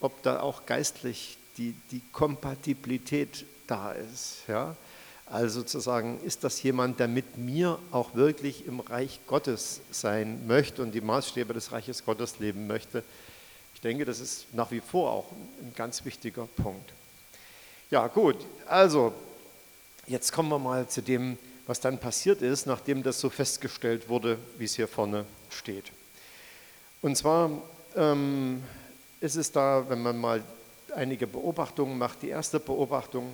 ob 0.00 0.22
da 0.22 0.40
auch 0.40 0.66
geistlich 0.66 1.38
die, 1.56 1.74
die 1.90 2.02
Kompatibilität 2.12 3.44
da 3.66 3.92
ist. 3.92 4.42
Ja? 4.48 4.76
Also 5.26 5.62
zu 5.62 5.80
sagen, 5.80 6.20
ist 6.24 6.44
das 6.44 6.62
jemand, 6.62 7.00
der 7.00 7.08
mit 7.08 7.38
mir 7.38 7.78
auch 7.90 8.14
wirklich 8.14 8.66
im 8.66 8.80
Reich 8.80 9.20
Gottes 9.26 9.80
sein 9.90 10.46
möchte 10.46 10.82
und 10.82 10.92
die 10.92 11.00
Maßstäbe 11.00 11.54
des 11.54 11.72
Reiches 11.72 12.04
Gottes 12.04 12.38
leben 12.38 12.66
möchte? 12.66 13.02
Ich 13.74 13.80
denke, 13.80 14.04
das 14.04 14.20
ist 14.20 14.46
nach 14.52 14.70
wie 14.70 14.80
vor 14.80 15.10
auch 15.10 15.32
ein 15.62 15.72
ganz 15.74 16.04
wichtiger 16.04 16.46
Punkt. 16.62 16.92
Ja, 17.90 18.06
gut, 18.06 18.36
also 18.66 19.12
jetzt 20.06 20.32
kommen 20.32 20.48
wir 20.50 20.58
mal 20.58 20.88
zu 20.88 21.02
dem, 21.02 21.38
was 21.66 21.80
dann 21.80 21.98
passiert 21.98 22.42
ist, 22.42 22.66
nachdem 22.66 23.02
das 23.02 23.20
so 23.20 23.30
festgestellt 23.30 24.08
wurde, 24.08 24.38
wie 24.58 24.64
es 24.64 24.74
hier 24.76 24.88
vorne 24.88 25.24
steht. 25.50 25.90
Und 27.00 27.16
zwar 27.16 27.50
ähm, 27.96 28.62
ist 29.20 29.36
es 29.36 29.50
da, 29.50 29.84
wenn 29.88 30.02
man 30.02 30.18
mal 30.18 30.42
einige 30.94 31.26
Beobachtungen 31.26 31.98
macht. 31.98 32.22
Die 32.22 32.28
erste 32.28 32.60
Beobachtung, 32.60 33.32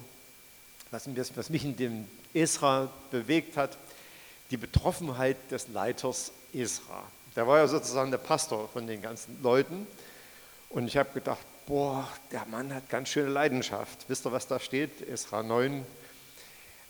was, 0.91 1.09
was 1.37 1.51
mich 1.51 1.65
in 1.65 1.77
dem 1.77 2.09
Esra 2.35 2.91
bewegt 3.11 3.57
hat, 3.57 3.77
die 4.51 4.57
Betroffenheit 4.57 5.37
des 5.51 5.69
Leiters 5.69 6.33
Esra. 6.53 7.05
Der 7.37 7.47
war 7.47 7.59
ja 7.59 7.69
sozusagen 7.69 8.11
der 8.11 8.19
Pastor 8.19 8.69
von 8.69 8.87
den 8.87 9.01
ganzen 9.01 9.41
Leuten. 9.43 9.87
Und 10.69 10.87
ich 10.87 10.97
habe 10.97 11.11
gedacht, 11.15 11.41
boah, 11.67 12.09
der 12.33 12.45
Mann 12.47 12.75
hat 12.75 12.89
ganz 12.89 13.09
schöne 13.09 13.29
Leidenschaft. 13.29 14.05
Wisst 14.09 14.27
ihr, 14.27 14.33
was 14.33 14.47
da 14.47 14.59
steht? 14.59 15.09
Esra 15.09 15.43
9. 15.43 15.87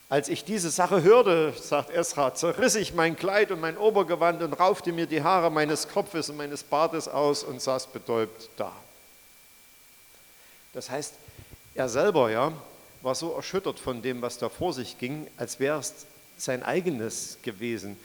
Als 0.09 0.27
ich 0.27 0.43
diese 0.43 0.71
Sache 0.71 1.03
hörte, 1.03 1.53
sagt 1.53 1.89
Esra, 1.89 2.35
zerriss 2.35 2.75
ich 2.75 2.93
mein 2.93 3.15
Kleid 3.15 3.51
und 3.51 3.61
mein 3.61 3.77
Obergewand 3.77 4.41
und 4.41 4.53
raufte 4.53 4.91
mir 4.91 5.05
die 5.05 5.23
Haare 5.23 5.49
meines 5.49 5.87
Kopfes 5.87 6.29
und 6.29 6.37
meines 6.37 6.63
Bartes 6.63 7.07
aus 7.07 7.43
und 7.43 7.61
saß 7.61 7.87
betäubt 7.87 8.49
da. 8.57 8.73
Das 10.73 10.89
heißt, 10.89 11.13
er 11.75 11.89
selber 11.89 12.31
ja, 12.31 12.53
war 13.01 13.15
so 13.15 13.33
erschüttert 13.33 13.79
von 13.79 14.01
dem, 14.01 14.21
was 14.21 14.37
da 14.37 14.49
vor 14.49 14.73
sich 14.73 14.97
ging, 14.97 15.27
als 15.37 15.59
wäre 15.59 15.79
es 15.79 16.05
sein 16.37 16.63
eigenes 16.63 17.37
gewesen. 17.41 17.97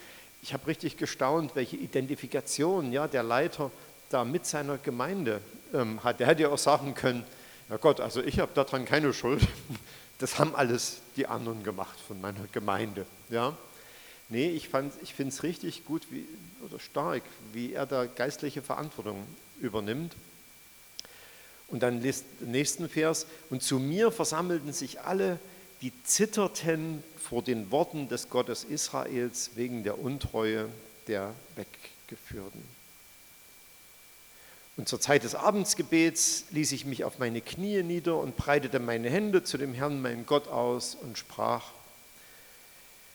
Ich 0.42 0.52
habe 0.52 0.66
richtig 0.66 0.96
gestaunt, 0.96 1.52
welche 1.54 1.76
Identifikation 1.76 2.92
ja, 2.92 3.08
der 3.08 3.23
Leiter 3.23 3.70
da 4.11 4.25
mit 4.25 4.46
seiner 4.46 4.78
Gemeinde 4.78 5.40
ähm, 5.75 6.02
hat. 6.04 6.20
Der 6.20 6.26
hätte 6.28 6.42
ja 6.42 6.49
auch 6.49 6.58
sagen 6.58 6.94
können, 6.94 7.25
ja 7.68 7.76
Gott, 7.76 8.00
also 8.00 8.23
ich 8.23 8.38
habe 8.38 8.52
daran 8.54 8.85
keine 8.85 9.12
Schuld. 9.12 9.42
Das 10.18 10.38
haben 10.38 10.56
alles 10.56 11.02
die 11.16 11.26
anderen 11.26 11.62
gemacht 11.62 11.99
von 12.08 12.18
meiner 12.23 12.46
Gemeinde. 12.50 13.04
Ja? 13.28 13.54
Nee, 14.30 14.49
ich, 14.49 14.70
ich 15.02 15.14
finde 15.14 15.35
es 15.35 15.42
richtig 15.42 15.85
gut 15.85 16.06
wie, 16.11 16.26
oder 16.64 16.80
stark, 16.80 17.23
wie 17.52 17.75
er 17.75 17.85
da 17.85 18.06
geistliche 18.06 18.62
Verantwortung 18.62 19.26
übernimmt. 19.61 20.16
Und 21.68 21.82
dann 21.82 22.00
liest 22.00 22.25
den 22.40 22.52
nächsten 22.52 22.88
Vers, 22.88 23.26
und 23.50 23.62
zu 23.62 23.78
mir 23.78 24.12
versammelten 24.12 24.73
sich 24.73 25.00
alle, 25.00 25.38
die 25.82 25.92
zitterten 26.04 27.02
vor 27.18 27.42
den 27.42 27.70
Worten 27.70 28.08
des 28.08 28.28
Gottes 28.30 28.64
Israels 28.64 29.50
wegen 29.56 29.82
der 29.82 29.99
Untreue 29.99 30.68
der 31.08 31.35
Weggeführten. 31.56 32.62
Und 34.76 34.88
zur 34.88 35.00
Zeit 35.00 35.25
des 35.25 35.35
Abendsgebets 35.35 36.44
ließ 36.50 36.73
ich 36.73 36.85
mich 36.85 37.04
auf 37.04 37.18
meine 37.18 37.40
Knie 37.40 37.82
nieder 37.82 38.18
und 38.18 38.37
breitete 38.37 38.78
meine 38.78 39.08
Hände 39.08 39.42
zu 39.42 39.56
dem 39.56 39.73
Herrn, 39.73 40.02
meinem 40.02 40.26
Gott, 40.26 40.49
aus 40.49 40.94
und 40.94 41.16
sprach, 41.16 41.73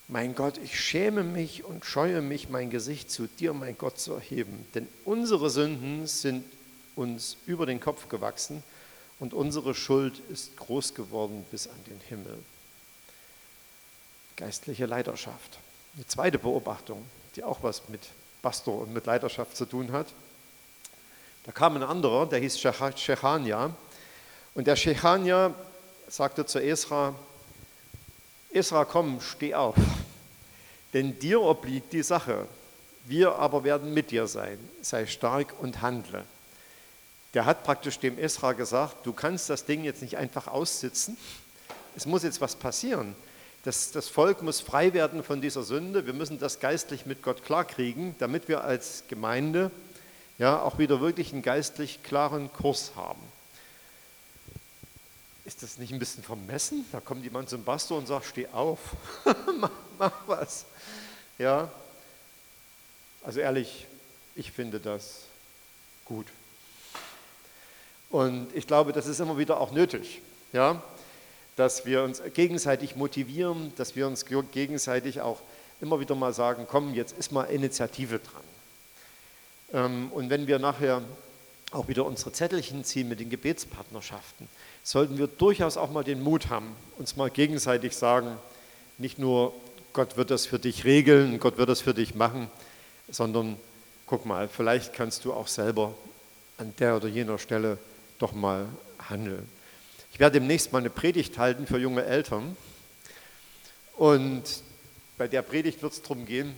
mein 0.07 0.35
Gott, 0.35 0.59
ich 0.61 0.77
schäme 0.77 1.23
mich 1.23 1.63
und 1.63 1.85
scheue 1.85 2.21
mich, 2.21 2.49
mein 2.49 2.69
Gesicht 2.69 3.09
zu 3.09 3.27
dir, 3.27 3.53
mein 3.53 3.77
Gott, 3.77 3.99
zu 3.99 4.13
erheben. 4.13 4.65
Denn 4.75 4.87
unsere 5.05 5.49
Sünden 5.49 6.05
sind 6.07 6.43
uns 6.95 7.37
über 7.45 7.65
den 7.65 7.79
Kopf 7.79 8.09
gewachsen 8.09 8.63
und 9.19 9.33
unsere 9.33 9.75
Schuld 9.75 10.19
ist 10.29 10.57
groß 10.57 10.93
geworden 10.95 11.45
bis 11.51 11.67
an 11.67 11.83
den 11.85 11.99
Himmel. 12.09 12.37
Geistliche 14.35 14.87
Leiterschaft. 14.87 15.59
Eine 15.95 16.07
zweite 16.07 16.39
Beobachtung, 16.39 17.05
die 17.35 17.43
auch 17.43 17.61
was 17.61 17.87
mit 17.89 18.01
Pastor 18.41 18.81
und 18.81 18.93
mit 18.93 19.05
Leiterschaft 19.05 19.55
zu 19.55 19.65
tun 19.65 19.91
hat. 19.91 20.07
Da 21.43 21.51
kam 21.51 21.75
ein 21.75 21.83
anderer, 21.83 22.25
der 22.25 22.39
hieß 22.39 22.59
Shechania. 22.59 23.71
Und 24.55 24.67
der 24.67 24.75
Shechania 24.75 25.53
sagte 26.07 26.45
zu 26.45 26.59
Esra, 26.59 27.13
Esra, 28.51 28.85
komm, 28.85 29.21
steh 29.21 29.53
auf, 29.53 29.75
denn 30.93 31.17
dir 31.19 31.41
obliegt 31.41 31.93
die 31.93 32.03
Sache. 32.03 32.47
Wir 33.05 33.35
aber 33.35 33.63
werden 33.63 33.93
mit 33.93 34.11
dir 34.11 34.27
sein. 34.27 34.59
Sei 34.81 35.05
stark 35.05 35.53
und 35.59 35.81
handle 35.81 36.25
der 37.33 37.45
hat 37.45 37.63
praktisch 37.63 37.99
dem 37.99 38.17
Esra 38.17 38.53
gesagt, 38.53 39.05
du 39.05 39.13
kannst 39.13 39.49
das 39.49 39.65
Ding 39.65 39.83
jetzt 39.83 40.01
nicht 40.01 40.17
einfach 40.17 40.47
aussitzen, 40.47 41.17
es 41.95 42.05
muss 42.05 42.23
jetzt 42.23 42.41
was 42.41 42.55
passieren. 42.55 43.15
Das, 43.63 43.91
das 43.91 44.07
Volk 44.07 44.41
muss 44.41 44.59
frei 44.59 44.93
werden 44.93 45.23
von 45.23 45.39
dieser 45.39 45.63
Sünde, 45.63 46.05
wir 46.05 46.13
müssen 46.13 46.39
das 46.39 46.59
geistlich 46.59 47.05
mit 47.05 47.21
Gott 47.21 47.43
klarkriegen, 47.45 48.15
damit 48.17 48.47
wir 48.47 48.63
als 48.63 49.03
Gemeinde 49.07 49.71
ja 50.39 50.61
auch 50.61 50.79
wieder 50.79 50.99
wirklich 50.99 51.31
einen 51.31 51.43
geistlich 51.43 52.01
klaren 52.01 52.51
Kurs 52.51 52.93
haben. 52.95 53.21
Ist 55.45 55.61
das 55.63 55.77
nicht 55.77 55.93
ein 55.93 55.99
bisschen 55.99 56.23
vermessen? 56.23 56.85
Da 56.91 56.99
kommt 56.99 57.23
jemand 57.23 57.49
zum 57.49 57.63
Pastor 57.63 57.97
und 57.97 58.07
sagt, 58.07 58.25
steh 58.25 58.47
auf, 58.47 58.79
mach, 59.59 59.71
mach 59.99 60.13
was. 60.27 60.65
Ja, 61.37 61.69
also 63.23 63.39
ehrlich, 63.39 63.85
ich 64.35 64.51
finde 64.51 64.79
das 64.79 65.21
gut. 66.05 66.27
Und 68.11 68.47
ich 68.53 68.67
glaube, 68.67 68.91
das 68.91 69.07
ist 69.07 69.19
immer 69.19 69.37
wieder 69.37 69.59
auch 69.59 69.71
nötig, 69.71 70.21
ja? 70.51 70.81
dass 71.55 71.85
wir 71.85 72.03
uns 72.03 72.21
gegenseitig 72.33 72.95
motivieren, 72.95 73.73
dass 73.77 73.95
wir 73.95 74.07
uns 74.07 74.25
gegenseitig 74.51 75.21
auch 75.21 75.39
immer 75.79 75.99
wieder 75.99 76.15
mal 76.15 76.33
sagen, 76.33 76.65
komm, 76.69 76.93
jetzt 76.93 77.17
ist 77.17 77.31
mal 77.31 77.43
Initiative 77.45 78.19
dran. 78.19 78.43
Ähm, 79.73 80.11
und 80.11 80.29
wenn 80.29 80.47
wir 80.47 80.59
nachher 80.59 81.01
auch 81.71 81.87
wieder 81.87 82.05
unsere 82.05 82.33
Zettelchen 82.33 82.83
ziehen 82.83 83.07
mit 83.07 83.19
den 83.19 83.29
Gebetspartnerschaften, 83.29 84.47
sollten 84.83 85.17
wir 85.17 85.27
durchaus 85.27 85.77
auch 85.77 85.89
mal 85.89 86.03
den 86.03 86.21
Mut 86.21 86.49
haben, 86.49 86.75
uns 86.97 87.15
mal 87.15 87.29
gegenseitig 87.29 87.95
sagen, 87.95 88.37
nicht 88.97 89.17
nur 89.19 89.53
Gott 89.93 90.17
wird 90.17 90.31
das 90.31 90.45
für 90.45 90.59
dich 90.59 90.83
regeln, 90.83 91.39
Gott 91.39 91.57
wird 91.57 91.69
das 91.69 91.81
für 91.81 91.93
dich 91.93 92.13
machen, 92.15 92.49
sondern 93.09 93.57
guck 94.05 94.25
mal, 94.25 94.47
vielleicht 94.49 94.93
kannst 94.93 95.23
du 95.25 95.33
auch 95.33 95.47
selber 95.47 95.93
an 96.57 96.73
der 96.79 96.97
oder 96.97 97.07
jener 97.07 97.37
Stelle 97.37 97.77
doch 98.21 98.33
mal 98.33 98.67
handeln. 99.09 99.47
Ich 100.13 100.19
werde 100.19 100.39
demnächst 100.39 100.71
mal 100.71 100.79
eine 100.79 100.89
Predigt 100.89 101.37
halten 101.37 101.65
für 101.65 101.77
junge 101.77 102.03
Eltern. 102.03 102.55
Und 103.95 104.43
bei 105.17 105.27
der 105.27 105.41
Predigt 105.41 105.81
wird 105.81 105.93
es 105.93 106.01
darum 106.01 106.25
gehen, 106.25 106.55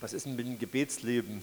was 0.00 0.12
ist 0.12 0.26
denn 0.26 0.36
mit 0.36 0.46
dem 0.46 0.58
Gebetsleben, 0.58 1.42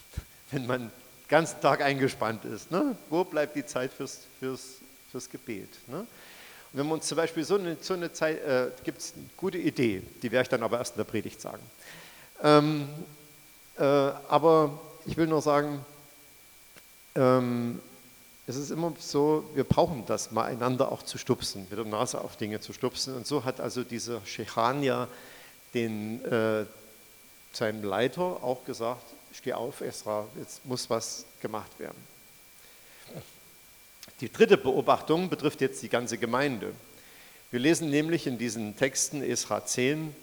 wenn 0.50 0.66
man 0.66 0.80
den 0.82 0.90
ganzen 1.28 1.60
Tag 1.60 1.80
eingespannt 1.80 2.44
ist? 2.44 2.70
Ne? 2.70 2.96
Wo 3.10 3.24
bleibt 3.24 3.56
die 3.56 3.66
Zeit 3.66 3.92
fürs, 3.92 4.20
fürs, 4.38 4.76
fürs 5.10 5.28
Gebet? 5.28 5.70
Ne? 5.86 6.00
Und 6.00 6.06
wenn 6.72 6.86
wir 6.86 6.94
uns 6.94 7.06
zum 7.06 7.16
Beispiel 7.16 7.44
so 7.44 7.56
eine, 7.56 7.76
so 7.80 7.94
eine 7.94 8.12
Zeit, 8.12 8.42
äh, 8.44 8.70
gibt 8.84 8.98
es 8.98 9.14
eine 9.14 9.24
gute 9.36 9.58
Idee, 9.58 10.02
die 10.22 10.30
werde 10.30 10.42
ich 10.42 10.48
dann 10.48 10.62
aber 10.62 10.78
erst 10.78 10.94
in 10.94 10.98
der 10.98 11.04
Predigt 11.04 11.40
sagen. 11.40 11.62
Ähm, 12.42 12.88
äh, 13.78 13.82
aber 13.82 14.78
ich 15.06 15.16
will 15.16 15.26
nur 15.26 15.40
sagen, 15.40 15.84
ähm, 17.14 17.80
es 18.48 18.56
ist 18.56 18.70
immer 18.70 18.94
so, 18.98 19.44
wir 19.54 19.64
brauchen 19.64 20.06
das, 20.06 20.30
mal 20.30 20.46
einander 20.46 20.90
auch 20.90 21.02
zu 21.02 21.18
stupsen, 21.18 21.66
mit 21.68 21.78
der 21.78 21.84
Nase 21.84 22.18
auf 22.18 22.36
Dinge 22.36 22.60
zu 22.60 22.72
stupsen. 22.72 23.14
Und 23.14 23.26
so 23.26 23.44
hat 23.44 23.60
also 23.60 23.84
dieser 23.84 24.24
Shechania 24.24 25.06
den, 25.74 26.24
äh, 26.24 26.64
seinem 27.52 27.84
Leiter 27.84 28.22
auch 28.22 28.64
gesagt, 28.64 29.04
steh 29.34 29.52
auf, 29.52 29.82
Esra, 29.82 30.26
jetzt 30.38 30.64
muss 30.64 30.88
was 30.88 31.26
gemacht 31.42 31.78
werden. 31.78 31.98
Die 34.22 34.32
dritte 34.32 34.56
Beobachtung 34.56 35.28
betrifft 35.28 35.60
jetzt 35.60 35.82
die 35.82 35.90
ganze 35.90 36.16
Gemeinde. 36.16 36.72
Wir 37.50 37.60
lesen 37.60 37.90
nämlich 37.90 38.26
in 38.26 38.38
diesen 38.38 38.78
Texten 38.78 39.22
Esra 39.22 39.66
10, 39.66 40.16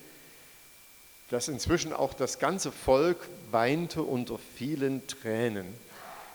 dass 1.29 1.47
inzwischen 1.47 1.93
auch 1.93 2.15
das 2.15 2.39
ganze 2.39 2.71
Volk 2.71 3.19
weinte 3.51 4.01
unter 4.01 4.39
vielen 4.57 5.05
Tränen. 5.05 5.67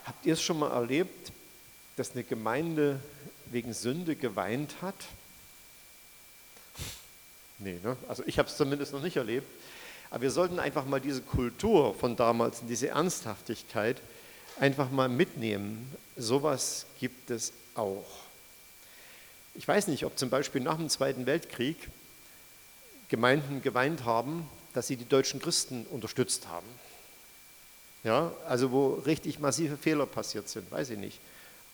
Habt 0.05 0.25
ihr 0.25 0.33
es 0.33 0.41
schon 0.41 0.59
mal 0.59 0.71
erlebt? 0.71 1.33
Dass 2.01 2.13
eine 2.13 2.23
Gemeinde 2.23 2.99
wegen 3.51 3.73
Sünde 3.73 4.15
geweint 4.15 4.73
hat? 4.81 4.95
Nee, 7.59 7.77
ne? 7.83 7.95
also 8.07 8.23
ich 8.25 8.39
habe 8.39 8.49
es 8.49 8.57
zumindest 8.57 8.91
noch 8.91 9.03
nicht 9.03 9.17
erlebt. 9.17 9.45
Aber 10.09 10.23
wir 10.23 10.31
sollten 10.31 10.57
einfach 10.57 10.83
mal 10.85 10.99
diese 10.99 11.21
Kultur 11.21 11.93
von 11.93 12.15
damals, 12.15 12.63
diese 12.67 12.87
Ernsthaftigkeit, 12.87 14.01
einfach 14.59 14.89
mal 14.89 15.09
mitnehmen. 15.09 15.95
Sowas 16.17 16.87
gibt 16.99 17.29
es 17.29 17.53
auch. 17.75 18.07
Ich 19.53 19.67
weiß 19.67 19.87
nicht, 19.87 20.03
ob 20.03 20.17
zum 20.17 20.31
Beispiel 20.31 20.61
nach 20.61 20.77
dem 20.77 20.89
Zweiten 20.89 21.27
Weltkrieg 21.27 21.77
Gemeinden 23.09 23.61
geweint 23.61 24.05
haben, 24.05 24.49
dass 24.73 24.87
sie 24.87 24.95
die 24.95 25.07
deutschen 25.07 25.39
Christen 25.39 25.85
unterstützt 25.91 26.47
haben. 26.47 26.67
Ja, 28.03 28.31
also 28.47 28.71
wo 28.71 28.93
richtig 29.05 29.37
massive 29.37 29.77
Fehler 29.77 30.07
passiert 30.07 30.49
sind, 30.49 30.71
weiß 30.71 30.89
ich 30.89 30.97
nicht. 30.97 31.19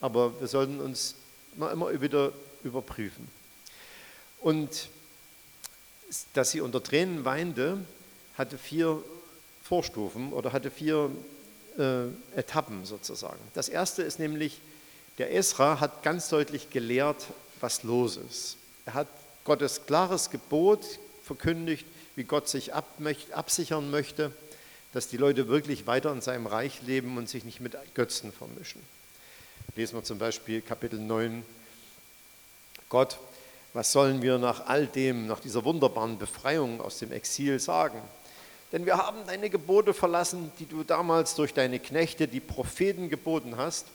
Aber 0.00 0.40
wir 0.40 0.48
sollten 0.48 0.80
uns 0.80 1.14
immer 1.56 2.00
wieder 2.00 2.32
überprüfen. 2.64 3.28
Und 4.40 4.88
dass 6.34 6.50
sie 6.50 6.60
unter 6.60 6.82
Tränen 6.82 7.24
weinte, 7.24 7.78
hatte 8.36 8.56
vier 8.56 9.02
Vorstufen 9.62 10.32
oder 10.32 10.52
hatte 10.52 10.70
vier 10.70 11.10
äh, 11.78 12.04
Etappen 12.36 12.84
sozusagen. 12.84 13.40
Das 13.54 13.68
erste 13.68 14.02
ist 14.02 14.18
nämlich, 14.18 14.60
der 15.18 15.34
Esra 15.34 15.80
hat 15.80 16.02
ganz 16.02 16.28
deutlich 16.28 16.70
gelehrt, 16.70 17.26
was 17.60 17.82
los 17.82 18.16
ist. 18.16 18.56
Er 18.86 18.94
hat 18.94 19.08
Gottes 19.44 19.84
klares 19.86 20.30
Gebot 20.30 20.84
verkündigt, 21.24 21.84
wie 22.16 22.24
Gott 22.24 22.48
sich 22.48 22.72
absichern 22.74 23.90
möchte, 23.90 24.32
dass 24.92 25.08
die 25.08 25.16
Leute 25.16 25.48
wirklich 25.48 25.86
weiter 25.86 26.12
in 26.12 26.20
seinem 26.20 26.46
Reich 26.46 26.82
leben 26.82 27.16
und 27.16 27.28
sich 27.28 27.44
nicht 27.44 27.60
mit 27.60 27.76
Götzen 27.94 28.32
vermischen. 28.32 28.80
Lesen 29.78 29.94
wir 29.94 30.02
zum 30.02 30.18
Beispiel 30.18 30.60
Kapitel 30.60 30.98
9. 30.98 31.44
Gott, 32.88 33.16
was 33.74 33.92
sollen 33.92 34.22
wir 34.22 34.36
nach 34.36 34.66
all 34.66 34.88
dem, 34.88 35.28
nach 35.28 35.38
dieser 35.38 35.64
wunderbaren 35.64 36.18
Befreiung 36.18 36.80
aus 36.80 36.98
dem 36.98 37.12
Exil 37.12 37.60
sagen? 37.60 38.00
Denn 38.72 38.86
wir 38.86 38.96
haben 38.96 39.18
deine 39.28 39.48
Gebote 39.48 39.94
verlassen, 39.94 40.50
die 40.58 40.66
du 40.66 40.82
damals 40.82 41.36
durch 41.36 41.54
deine 41.54 41.78
Knechte, 41.78 42.26
die 42.26 42.40
Propheten, 42.40 43.08
geboten 43.08 43.56
hast. 43.56 43.86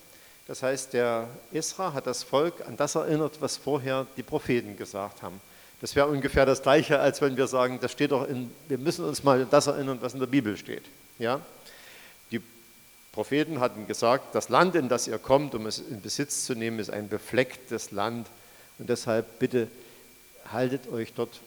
Das 0.47 0.63
heißt, 0.63 0.93
der 0.93 1.27
Isra 1.51 1.91
hat 1.91 2.07
das 2.07 2.23
Volk 2.23 2.65
an 2.65 2.77
das 2.77 2.95
erinnert, 2.95 3.41
was 3.41 3.57
vorher 3.57 4.07
die 4.15 4.23
Propheten 4.23 4.77
gesagt 4.77 5.21
haben. 5.21 5.41
Das 5.81 5.97
wäre 5.97 6.07
ungefähr 6.07 6.45
das 6.45 6.61
Gleiche, 6.61 6.99
als 6.99 7.19
wenn 7.19 7.35
wir 7.35 7.47
sagen, 7.47 7.79
das 7.81 7.91
steht 7.91 8.11
doch 8.11 8.25
in, 8.25 8.49
wir 8.69 8.77
müssen 8.77 9.03
uns 9.03 9.21
mal 9.21 9.45
das 9.51 9.67
erinnern, 9.67 9.97
was 9.99 10.13
in 10.13 10.21
der 10.21 10.27
Bibel 10.27 10.55
steht. 10.55 10.83
Ja? 11.19 11.41
Propheten 13.13 13.59
hatten 13.59 13.85
gesagt, 13.85 14.33
das 14.33 14.49
Land, 14.49 14.75
in 14.75 14.89
das 14.89 15.07
ihr 15.07 15.19
kommt, 15.19 15.53
um 15.53 15.67
es 15.67 15.77
in 15.77 16.01
Besitz 16.01 16.45
zu 16.45 16.55
nehmen, 16.55 16.79
ist 16.79 16.89
ein 16.89 17.07
beflecktes 17.07 17.91
Land. 17.91 18.27
Und 18.79 18.89
deshalb 18.89 19.37
bitte 19.37 19.67
haltet 20.51 20.91
euch 20.91 21.13
dort 21.13 21.39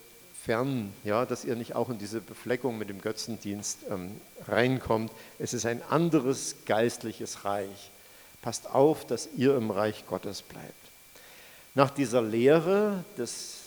fern, 0.45 0.93
ja, 1.03 1.27
dass 1.27 1.45
ihr 1.45 1.57
nicht 1.57 1.75
auch 1.75 1.91
in 1.91 1.99
diese 1.99 2.21
Befleckung 2.21 2.79
mit 2.79 2.89
dem 2.89 3.01
Götzendienst 3.01 3.79
ähm, 3.91 4.13
reinkommt. 4.47 5.11
Es 5.41 5.55
ist 5.55 5.67
ein 5.67 5.83
anderes 5.91 6.55
geistliches 6.67 7.45
Reich. 7.45 7.91
Passt 8.43 8.71
auf, 8.71 9.05
dass 9.05 9.29
ihr 9.37 9.57
im 9.57 9.73
Reich 9.73 10.07
Gottes 10.07 10.43
bleibt. 10.43 10.73
Nach 11.75 11.91
dieser 11.91 12.23
Lehre 12.23 13.05
des 13.19 13.63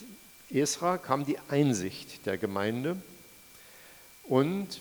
Esra 0.49 0.97
kam 0.97 1.25
die 1.25 1.37
Einsicht 1.49 2.25
der 2.25 2.37
Gemeinde 2.37 2.95
und 4.23 4.79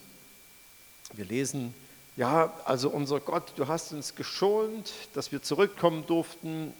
wir 1.15 1.25
lesen, 1.25 1.75
ja, 2.19 2.53
also 2.65 2.91
unser 2.91 3.21
Gott, 3.21 3.53
du 3.55 3.69
hast 3.69 3.93
uns 3.93 4.17
geschont, 4.17 4.93
dass 5.15 5.31
wir 5.31 5.41
zurückkommen 5.41 6.05
durften. 6.07 6.75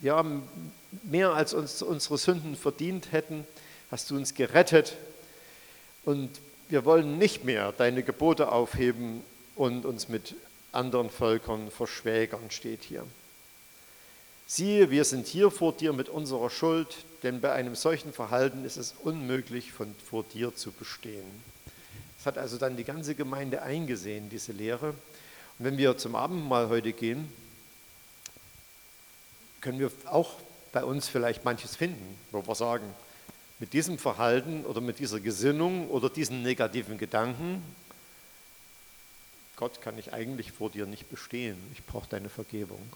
Ja, 0.00 0.24
mehr 1.02 1.30
als 1.30 1.52
uns 1.52 1.82
unsere 1.82 2.16
Sünden 2.16 2.56
verdient 2.56 3.12
hätten 3.12 3.44
hast 3.90 4.10
du 4.10 4.16
uns 4.16 4.34
gerettet 4.34 4.96
und 6.04 6.30
wir 6.68 6.84
wollen 6.84 7.18
nicht 7.18 7.44
mehr 7.44 7.72
deine 7.72 8.04
Gebote 8.04 8.52
aufheben 8.52 9.22
und 9.56 9.84
uns 9.84 10.08
mit 10.08 10.36
anderen 10.70 11.10
Völkern 11.10 11.70
verschwägern, 11.72 12.50
steht 12.50 12.84
hier. 12.84 13.04
Siehe, 14.46 14.90
wir 14.90 15.04
sind 15.04 15.26
hier 15.26 15.50
vor 15.50 15.72
dir 15.72 15.92
mit 15.92 16.08
unserer 16.08 16.48
Schuld, 16.48 17.04
denn 17.24 17.40
bei 17.40 17.52
einem 17.52 17.74
solchen 17.74 18.12
Verhalten 18.12 18.64
ist 18.64 18.76
es 18.76 18.94
unmöglich, 19.02 19.72
von, 19.72 19.94
vor 20.08 20.22
dir 20.22 20.54
zu 20.54 20.70
bestehen. 20.70 21.42
Das 22.20 22.26
hat 22.26 22.36
also 22.36 22.58
dann 22.58 22.76
die 22.76 22.84
ganze 22.84 23.14
Gemeinde 23.14 23.62
eingesehen, 23.62 24.28
diese 24.28 24.52
Lehre. 24.52 24.90
Und 24.90 25.64
wenn 25.64 25.78
wir 25.78 25.96
zum 25.96 26.14
Abendmahl 26.14 26.68
heute 26.68 26.92
gehen, 26.92 27.32
können 29.62 29.78
wir 29.78 29.90
auch 30.04 30.34
bei 30.70 30.84
uns 30.84 31.08
vielleicht 31.08 31.46
manches 31.46 31.76
finden, 31.76 32.18
wo 32.30 32.46
wir 32.46 32.54
sagen, 32.54 32.84
mit 33.58 33.72
diesem 33.72 33.96
Verhalten 33.96 34.66
oder 34.66 34.82
mit 34.82 34.98
dieser 34.98 35.18
Gesinnung 35.18 35.88
oder 35.88 36.10
diesen 36.10 36.42
negativen 36.42 36.98
Gedanken, 36.98 37.62
Gott 39.56 39.80
kann 39.80 39.98
ich 39.98 40.12
eigentlich 40.12 40.52
vor 40.52 40.68
dir 40.68 40.84
nicht 40.84 41.08
bestehen, 41.08 41.56
ich 41.72 41.86
brauche 41.86 42.08
deine 42.10 42.28
Vergebung. 42.28 42.86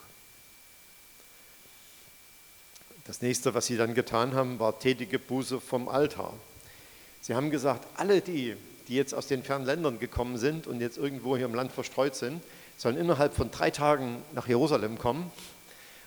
Das 3.07 3.23
nächste, 3.23 3.55
was 3.55 3.65
sie 3.65 3.79
dann 3.79 3.95
getan 3.95 4.35
haben, 4.35 4.59
war 4.59 4.79
tätige 4.79 5.19
Buße 5.19 5.63
vom 5.63 5.89
Altar. 5.89 6.35
Sie 7.23 7.35
haben 7.35 7.49
gesagt, 7.49 7.87
alle 7.99 8.21
die, 8.21 8.55
die 8.89 8.95
jetzt 8.95 9.15
aus 9.15 9.27
den 9.27 9.43
fernen 9.43 9.65
Ländern 9.65 9.99
gekommen 9.99 10.39
sind 10.39 10.67
und 10.67 10.81
jetzt 10.81 10.99
irgendwo 10.99 11.37
hier 11.37 11.47
im 11.47 11.55
Land 11.55 11.73
verstreut 11.73 12.15
sind, 12.15 12.43
sollen 12.77 12.97
innerhalb 12.97 13.35
von 13.35 13.51
drei 13.51 13.71
Tagen 13.71 14.23
nach 14.33 14.49
Jerusalem 14.49 14.99
kommen 14.99 15.31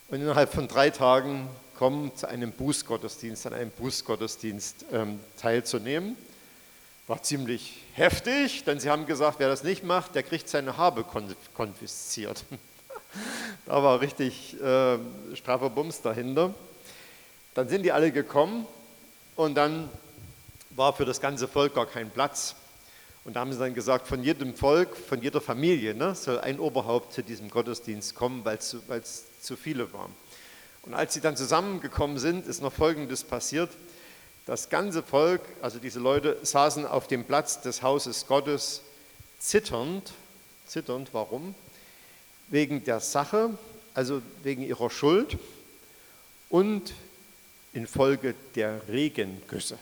und 0.09 0.21
innerhalb 0.21 0.53
von 0.53 0.67
drei 0.67 0.89
Tagen 0.89 1.47
kommen, 1.77 2.15
zu 2.15 2.27
einem 2.27 2.51
Bußgottesdienst, 2.51 3.47
an 3.47 3.53
einem 3.53 3.71
Bußgottesdienst 3.71 4.85
ähm, 4.91 5.19
teilzunehmen. 5.39 6.15
War 7.07 7.21
ziemlich 7.23 7.83
heftig, 7.93 8.63
denn 8.65 8.79
sie 8.79 8.89
haben 8.89 9.05
gesagt, 9.05 9.39
wer 9.39 9.47
das 9.47 9.63
nicht 9.63 9.83
macht, 9.83 10.15
der 10.15 10.23
kriegt 10.23 10.49
seine 10.49 10.77
Habe 10.77 11.05
konfisziert. 11.53 12.43
da 13.65 13.83
war 13.83 14.01
richtig 14.01 14.59
äh, 14.61 14.97
straffer 15.35 15.69
Bums 15.69 16.01
dahinter. 16.01 16.53
Dann 17.53 17.69
sind 17.69 17.83
die 17.83 17.91
alle 17.91 18.11
gekommen 18.11 18.67
und 19.35 19.55
dann 19.55 19.89
war 20.71 20.93
für 20.93 21.05
das 21.05 21.21
ganze 21.21 21.47
Volk 21.47 21.75
gar 21.75 21.85
kein 21.85 22.09
Platz. 22.09 22.55
Und 23.27 23.33
da 23.33 23.41
haben 23.41 23.51
sie 23.51 23.59
dann 23.59 23.73
gesagt, 23.73 24.07
von 24.07 24.23
jedem 24.23 24.55
Volk, 24.55 24.95
von 24.95 25.21
jeder 25.21 25.41
Familie 25.41 25.93
ne, 25.93 26.15
soll 26.15 26.39
ein 26.39 26.61
Oberhaupt 26.61 27.11
zu 27.11 27.21
diesem 27.21 27.49
Gottesdienst 27.49 28.15
kommen, 28.15 28.45
weil 28.45 28.55
es 28.55 28.69
zu, 28.69 28.79
zu 29.41 29.57
viele 29.57 29.91
waren. 29.91 30.13
Und 30.83 30.93
als 30.93 31.13
sie 31.13 31.19
dann 31.19 31.35
zusammengekommen 31.35 32.19
sind, 32.19 32.47
ist 32.47 32.61
noch 32.61 32.71
Folgendes 32.71 33.25
passiert. 33.25 33.69
Das 34.45 34.69
ganze 34.69 35.03
Volk, 35.03 35.41
also 35.61 35.77
diese 35.77 35.99
Leute, 35.99 36.37
saßen 36.41 36.85
auf 36.85 37.07
dem 37.07 37.25
Platz 37.25 37.59
des 37.59 37.81
Hauses 37.81 38.27
Gottes 38.27 38.79
zitternd. 39.39 40.13
Zitternd, 40.65 41.09
warum? 41.11 41.53
Wegen 42.47 42.85
der 42.85 43.01
Sache, 43.01 43.49
also 43.93 44.21
wegen 44.43 44.63
ihrer 44.63 44.89
Schuld 44.89 45.37
und 46.47 46.93
infolge 47.73 48.35
der 48.55 48.87
Regengüsse. 48.87 49.77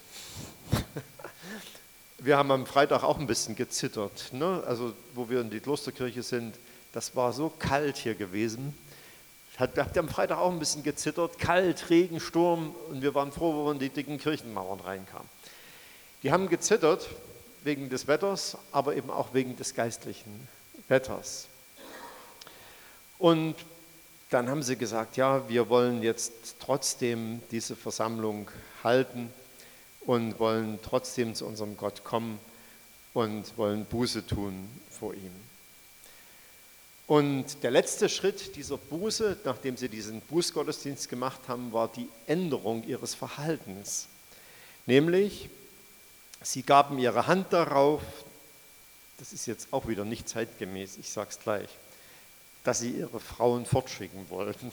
Wir 2.25 2.37
haben 2.37 2.49
am 2.49 2.65
Freitag 2.65 3.03
auch 3.03 3.19
ein 3.19 3.27
bisschen 3.27 3.55
gezittert, 3.55 4.33
ne? 4.33 4.63
also 4.65 4.93
wo 5.13 5.29
wir 5.29 5.41
in 5.41 5.51
die 5.51 5.59
Klosterkirche 5.59 6.23
sind. 6.23 6.55
Das 6.91 7.15
war 7.15 7.31
so 7.31 7.53
kalt 7.59 7.97
hier 7.97 8.15
gewesen. 8.15 8.75
Hat, 9.57 9.77
habt 9.77 9.95
ihr 9.95 9.99
am 9.99 10.09
Freitag 10.09 10.39
auch 10.39 10.51
ein 10.51 10.57
bisschen 10.57 10.81
gezittert? 10.81 11.37
Kalt, 11.37 11.91
Regen, 11.91 12.19
Sturm 12.19 12.73
und 12.89 13.03
wir 13.03 13.13
waren 13.13 13.31
froh, 13.31 13.53
wo 13.53 13.65
wir 13.65 13.73
in 13.73 13.77
die 13.77 13.89
dicken 13.89 14.17
Kirchenmauern 14.17 14.79
reinkamen. 14.79 15.29
Die 16.23 16.31
haben 16.31 16.49
gezittert 16.49 17.07
wegen 17.63 17.91
des 17.91 18.07
Wetters, 18.07 18.57
aber 18.71 18.95
eben 18.95 19.11
auch 19.11 19.35
wegen 19.35 19.55
des 19.55 19.75
geistlichen 19.75 20.47
Wetters. 20.87 21.45
Und 23.19 23.53
dann 24.31 24.49
haben 24.49 24.63
sie 24.63 24.77
gesagt, 24.77 25.15
ja, 25.15 25.47
wir 25.47 25.69
wollen 25.69 26.01
jetzt 26.01 26.55
trotzdem 26.59 27.43
diese 27.51 27.75
Versammlung 27.75 28.49
halten 28.83 29.31
und 30.05 30.39
wollen 30.39 30.79
trotzdem 30.81 31.35
zu 31.35 31.45
unserem 31.45 31.77
Gott 31.77 32.03
kommen 32.03 32.39
und 33.13 33.57
wollen 33.57 33.85
Buße 33.85 34.25
tun 34.25 34.69
vor 34.89 35.13
ihm. 35.13 35.31
Und 37.07 37.61
der 37.63 37.71
letzte 37.71 38.09
Schritt 38.09 38.55
dieser 38.55 38.77
Buße, 38.77 39.37
nachdem 39.43 39.77
sie 39.77 39.89
diesen 39.89 40.21
Bußgottesdienst 40.21 41.07
gemacht 41.07 41.41
haben, 41.47 41.71
war 41.71 41.87
die 41.87 42.09
Änderung 42.25 42.83
ihres 42.83 43.13
Verhaltens. 43.13 44.07
Nämlich, 44.87 45.49
sie 46.41 46.63
gaben 46.63 46.97
ihre 46.97 47.27
Hand 47.27 47.53
darauf, 47.53 48.01
das 49.19 49.33
ist 49.33 49.45
jetzt 49.45 49.71
auch 49.71 49.87
wieder 49.87 50.03
nicht 50.03 50.27
zeitgemäß, 50.27 50.97
ich 50.97 51.09
sage 51.09 51.29
es 51.29 51.39
gleich, 51.39 51.69
dass 52.63 52.79
sie 52.79 52.91
ihre 52.91 53.19
Frauen 53.19 53.65
fortschicken 53.65 54.29
wollten. 54.29 54.71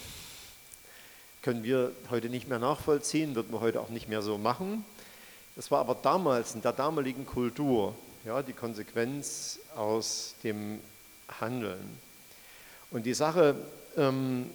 Können 1.42 1.64
wir 1.64 1.92
heute 2.08 2.30
nicht 2.30 2.48
mehr 2.48 2.58
nachvollziehen, 2.58 3.34
wird 3.34 3.50
man 3.50 3.60
heute 3.60 3.80
auch 3.80 3.90
nicht 3.90 4.08
mehr 4.08 4.22
so 4.22 4.38
machen. 4.38 4.84
Das 5.56 5.70
war 5.70 5.80
aber 5.80 5.94
damals 5.94 6.54
in 6.54 6.62
der 6.62 6.72
damaligen 6.72 7.26
Kultur 7.26 7.94
ja, 8.24 8.42
die 8.42 8.52
Konsequenz 8.52 9.58
aus 9.76 10.34
dem 10.44 10.80
Handeln. 11.40 11.98
Und 12.90 13.04
die 13.04 13.14
Sache 13.14 13.54
ähm, 13.96 14.50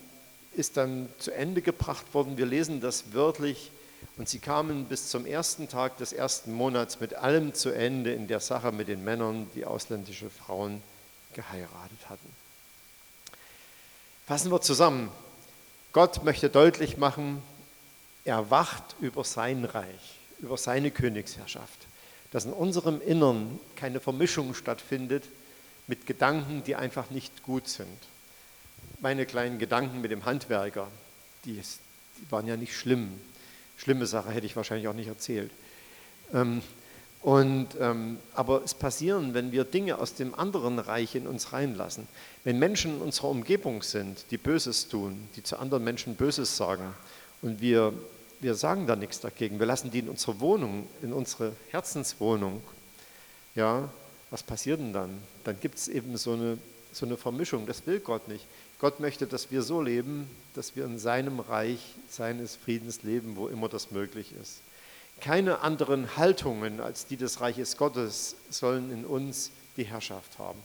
ist 0.54 0.78
dann 0.78 1.10
zu 1.20 1.32
Ende 1.32 1.62
gebracht 1.62 2.14
worden. 2.14 2.38
Wir 2.38 2.46
lesen 2.46 2.82
das 2.82 3.14
wörtlich. 3.14 3.72
Und 4.18 4.30
sie 4.30 4.40
kamen 4.40 4.86
bis 4.86 5.10
zum 5.10 5.26
ersten 5.26 5.70
Tag 5.70 5.98
des 5.98 6.14
ersten 6.14 6.54
Monats 6.54 7.00
mit 7.00 7.14
allem 7.16 7.54
zu 7.54 7.70
Ende 7.70 8.14
in 8.14 8.28
der 8.28 8.40
Sache 8.40 8.72
mit 8.72 8.88
den 8.88 9.04
Männern, 9.04 9.48
die 9.56 9.66
ausländische 9.66 10.30
Frauen 10.30 10.82
geheiratet 11.34 12.10
hatten. 12.10 12.30
Fassen 14.28 14.52
wir 14.52 14.62
zusammen. 14.62 15.12
Gott 15.94 16.24
möchte 16.24 16.50
deutlich 16.50 16.98
machen, 16.98 17.42
er 18.26 18.52
wacht 18.52 18.96
über 19.00 19.24
sein 19.24 19.66
Reich, 19.66 20.17
über 20.40 20.58
seine 20.58 20.92
Königsherrschaft, 20.92 21.88
dass 22.32 22.46
in 22.46 22.54
unserem 22.54 23.02
Innern 23.02 23.60
keine 23.76 24.00
Vermischung 24.00 24.54
stattfindet 24.54 25.24
mit 25.88 26.06
Gedanken, 26.06 26.64
die 26.66 26.76
einfach 26.76 27.10
nicht 27.10 27.44
gut 27.44 27.68
sind. 27.68 27.88
Meine 29.00 29.26
kleinen 29.26 29.60
Gedanken 29.60 30.02
mit 30.02 30.12
dem 30.12 30.26
Handwerker, 30.26 30.88
die, 31.46 31.54
die 31.54 32.32
waren 32.32 32.48
ja 32.48 32.58
nicht 32.58 32.76
schlimm. 32.76 33.20
Schlimme 33.78 34.06
Sache 34.06 34.32
hätte 34.32 34.46
ich 34.46 34.56
wahrscheinlich 34.56 34.88
auch 34.88 34.94
nicht 34.94 35.08
erzählt. 35.08 35.52
Ähm, 36.34 36.62
und, 37.22 37.70
ähm, 37.80 38.20
aber 38.34 38.64
es 38.64 38.74
passieren, 38.74 39.34
wenn 39.34 39.52
wir 39.52 39.64
Dinge 39.64 39.98
aus 39.98 40.14
dem 40.14 40.36
anderen 40.36 40.80
Reich 40.80 41.16
in 41.16 41.28
uns 41.28 41.52
reinlassen. 41.52 42.08
Wenn 42.44 42.60
Menschen 42.60 42.98
in 42.98 43.02
unserer 43.02 43.30
Umgebung 43.30 43.82
sind, 43.84 44.26
die 44.32 44.38
Böses 44.38 44.88
tun, 44.88 45.28
die 45.36 45.44
zu 45.44 45.58
anderen 45.58 45.84
Menschen 45.84 46.16
Böses 46.16 46.56
sagen 46.56 46.94
und 47.42 47.60
wir, 47.60 47.94
wir 48.40 48.56
sagen 48.56 48.88
da 48.88 48.96
nichts 48.96 49.20
dagegen, 49.20 49.60
wir 49.60 49.66
lassen 49.66 49.92
die 49.92 50.00
in 50.00 50.10
unsere 50.10 50.40
Wohnung, 50.40 50.88
in 51.02 51.14
unsere 51.14 51.54
Herzenswohnung, 51.70 52.62
ja, 53.56 53.90
was 54.30 54.44
passiert 54.44 54.80
denn 54.80 54.94
dann? 54.94 55.18
Dann 55.44 55.60
gibt 55.60 55.78
es 55.78 55.88
eben 55.88 56.18
so 56.18 56.34
eine, 56.34 56.58
so 56.92 57.06
eine 57.06 57.18
Vermischung, 57.18 57.66
das 57.66 57.86
will 57.88 58.00
Gott 58.00 58.28
nicht. 58.28 58.46
Gott 58.80 59.00
möchte, 59.00 59.26
dass 59.26 59.50
wir 59.50 59.64
so 59.64 59.82
leben, 59.82 60.30
dass 60.54 60.76
wir 60.76 60.86
in 60.86 61.00
seinem 61.00 61.40
Reich 61.40 61.80
seines 62.10 62.56
Friedens 62.56 63.02
leben, 63.04 63.36
wo 63.36 63.48
immer 63.48 63.70
das 63.70 63.92
möglich 63.92 64.34
ist. 64.40 64.62
Keine 65.20 65.62
anderen 65.62 66.16
Haltungen 66.16 66.80
als 66.80 67.08
die 67.08 67.18
des 67.18 67.42
Reiches 67.42 67.78
Gottes 67.78 68.36
sollen 68.52 68.92
in 68.92 69.04
uns 69.04 69.50
die 69.78 69.86
Herrschaft 69.86 70.38
haben. 70.38 70.60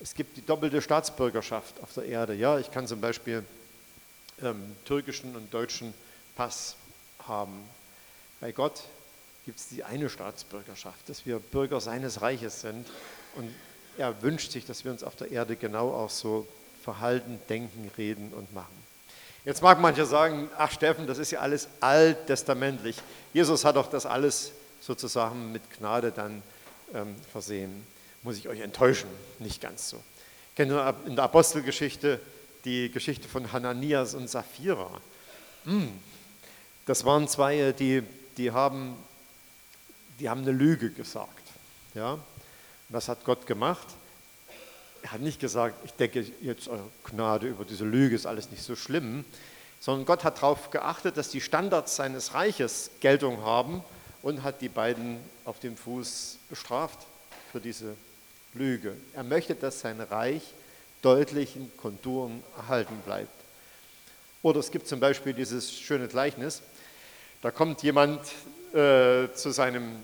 Es 0.00 0.14
gibt 0.14 0.38
die 0.38 0.44
doppelte 0.44 0.80
Staatsbürgerschaft 0.80 1.82
auf 1.82 1.92
der 1.92 2.04
Erde. 2.04 2.34
Ja, 2.34 2.58
ich 2.58 2.70
kann 2.70 2.86
zum 2.86 3.02
Beispiel 3.02 3.44
ähm, 4.42 4.74
türkischen 4.86 5.36
und 5.36 5.52
deutschen 5.52 5.92
Pass 6.34 6.76
haben. 7.26 7.52
Bei 8.40 8.52
Gott 8.52 8.82
gibt 9.44 9.58
es 9.58 9.68
die 9.68 9.84
eine 9.84 10.08
Staatsbürgerschaft, 10.08 11.08
dass 11.08 11.26
wir 11.26 11.38
Bürger 11.38 11.80
seines 11.80 12.22
Reiches 12.22 12.60
sind. 12.60 12.86
Und 13.36 13.54
er 13.98 14.22
wünscht 14.22 14.52
sich, 14.52 14.64
dass 14.66 14.84
wir 14.84 14.92
uns 14.92 15.02
auf 15.02 15.16
der 15.16 15.30
Erde 15.30 15.56
genau 15.56 15.92
auch 15.92 16.10
so 16.10 16.46
verhalten, 16.82 17.40
denken, 17.48 17.90
reden 17.96 18.32
und 18.32 18.52
machen. 18.54 18.84
Jetzt 19.44 19.62
mag 19.62 19.78
mancher 19.80 20.06
sagen, 20.06 20.48
ach 20.56 20.72
Steffen, 20.72 21.06
das 21.06 21.18
ist 21.18 21.30
ja 21.30 21.40
alles 21.40 21.68
alttestamentlich. 21.80 22.96
Jesus 23.34 23.64
hat 23.64 23.76
doch 23.76 23.90
das 23.90 24.06
alles 24.06 24.52
sozusagen 24.80 25.52
mit 25.52 25.62
Gnade 25.78 26.12
dann 26.12 26.42
ähm, 26.94 27.14
versehen. 27.30 27.86
Muss 28.22 28.38
ich 28.38 28.48
euch 28.48 28.60
enttäuschen, 28.60 29.08
nicht 29.38 29.60
ganz 29.60 29.90
so. 29.90 30.02
Kennt 30.56 30.72
ihr 30.72 30.94
in 31.06 31.16
der 31.16 31.24
Apostelgeschichte 31.24 32.20
die 32.64 32.90
Geschichte 32.90 33.28
von 33.28 33.52
Hananias 33.52 34.14
und 34.14 34.30
Sapphira? 34.30 34.90
Hm. 35.64 35.92
Das 36.86 37.04
waren 37.04 37.28
zwei, 37.28 37.72
die, 37.72 38.02
die, 38.36 38.50
haben, 38.50 38.94
die 40.18 40.28
haben 40.28 40.42
eine 40.42 40.52
Lüge 40.52 40.90
gesagt. 40.90 41.42
Ja? 41.94 42.18
Was 42.90 43.08
hat 43.08 43.24
Gott 43.24 43.46
gemacht? 43.46 43.86
Er 45.02 45.12
hat 45.12 45.20
nicht 45.20 45.40
gesagt, 45.40 45.76
ich 45.84 45.92
denke 45.92 46.26
jetzt 46.40 46.68
eure 46.68 46.88
Gnade 47.04 47.46
über 47.48 47.64
diese 47.64 47.84
Lüge 47.84 48.14
ist 48.14 48.26
alles 48.26 48.50
nicht 48.50 48.62
so 48.62 48.76
schlimm, 48.76 49.24
sondern 49.80 50.06
Gott 50.06 50.24
hat 50.24 50.38
darauf 50.38 50.70
geachtet, 50.70 51.16
dass 51.16 51.28
die 51.28 51.40
Standards 51.40 51.96
seines 51.96 52.34
Reiches 52.34 52.90
Geltung 53.00 53.42
haben 53.42 53.82
und 54.22 54.42
hat 54.42 54.60
die 54.62 54.70
beiden 54.70 55.18
auf 55.44 55.60
dem 55.60 55.76
Fuß 55.76 56.38
bestraft 56.48 57.00
für 57.52 57.60
diese 57.60 57.94
Lüge. 58.54 58.96
Er 59.14 59.24
möchte, 59.24 59.54
dass 59.54 59.80
sein 59.80 60.00
Reich 60.00 60.42
deutlichen 61.02 61.70
Konturen 61.76 62.42
erhalten 62.56 62.96
bleibt. 63.04 63.28
Oder 64.42 64.60
es 64.60 64.70
gibt 64.70 64.86
zum 64.86 65.00
Beispiel 65.00 65.32
dieses 65.32 65.72
schöne 65.72 66.08
Gleichnis, 66.08 66.62
da 67.44 67.50
kommt 67.50 67.82
jemand 67.82 68.20
äh, 68.72 69.30
zu 69.34 69.50
seinem 69.50 69.96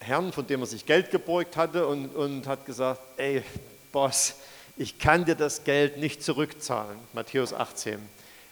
Herrn, 0.00 0.34
von 0.34 0.46
dem 0.46 0.60
er 0.60 0.66
sich 0.66 0.84
Geld 0.84 1.10
geborgt 1.10 1.56
hatte 1.56 1.86
und, 1.86 2.14
und 2.14 2.46
hat 2.46 2.66
gesagt, 2.66 3.00
ey 3.16 3.42
Boss, 3.90 4.34
ich 4.76 4.98
kann 4.98 5.24
dir 5.24 5.34
das 5.34 5.64
Geld 5.64 5.96
nicht 5.96 6.22
zurückzahlen. 6.22 6.98
Matthäus 7.14 7.54
18. 7.54 8.06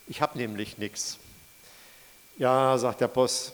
Ich 0.07 0.23
habe 0.23 0.39
nämlich 0.39 0.79
nichts. 0.79 1.19
Ja, 2.39 2.79
sagt 2.79 3.03
der 3.03 3.09
Boss, 3.09 3.53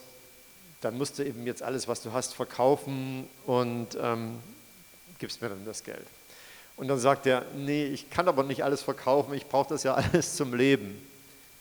dann 0.80 0.96
musst 0.96 1.18
du 1.18 1.24
eben 1.24 1.44
jetzt 1.44 1.64
alles, 1.64 1.88
was 1.88 2.02
du 2.02 2.12
hast, 2.12 2.34
verkaufen 2.34 3.28
und 3.46 3.98
ähm, 4.00 4.38
gibst 5.18 5.42
mir 5.42 5.48
dann 5.48 5.64
das 5.64 5.82
Geld. 5.82 6.06
Und 6.76 6.86
dann 6.86 7.00
sagt 7.00 7.26
er, 7.26 7.44
nee, 7.56 7.86
ich 7.86 8.10
kann 8.10 8.28
aber 8.28 8.44
nicht 8.44 8.62
alles 8.62 8.80
verkaufen, 8.80 9.34
ich 9.34 9.48
brauche 9.48 9.70
das 9.70 9.82
ja 9.82 9.94
alles 10.12 10.36
zum 10.36 10.54
Leben. 10.54 11.04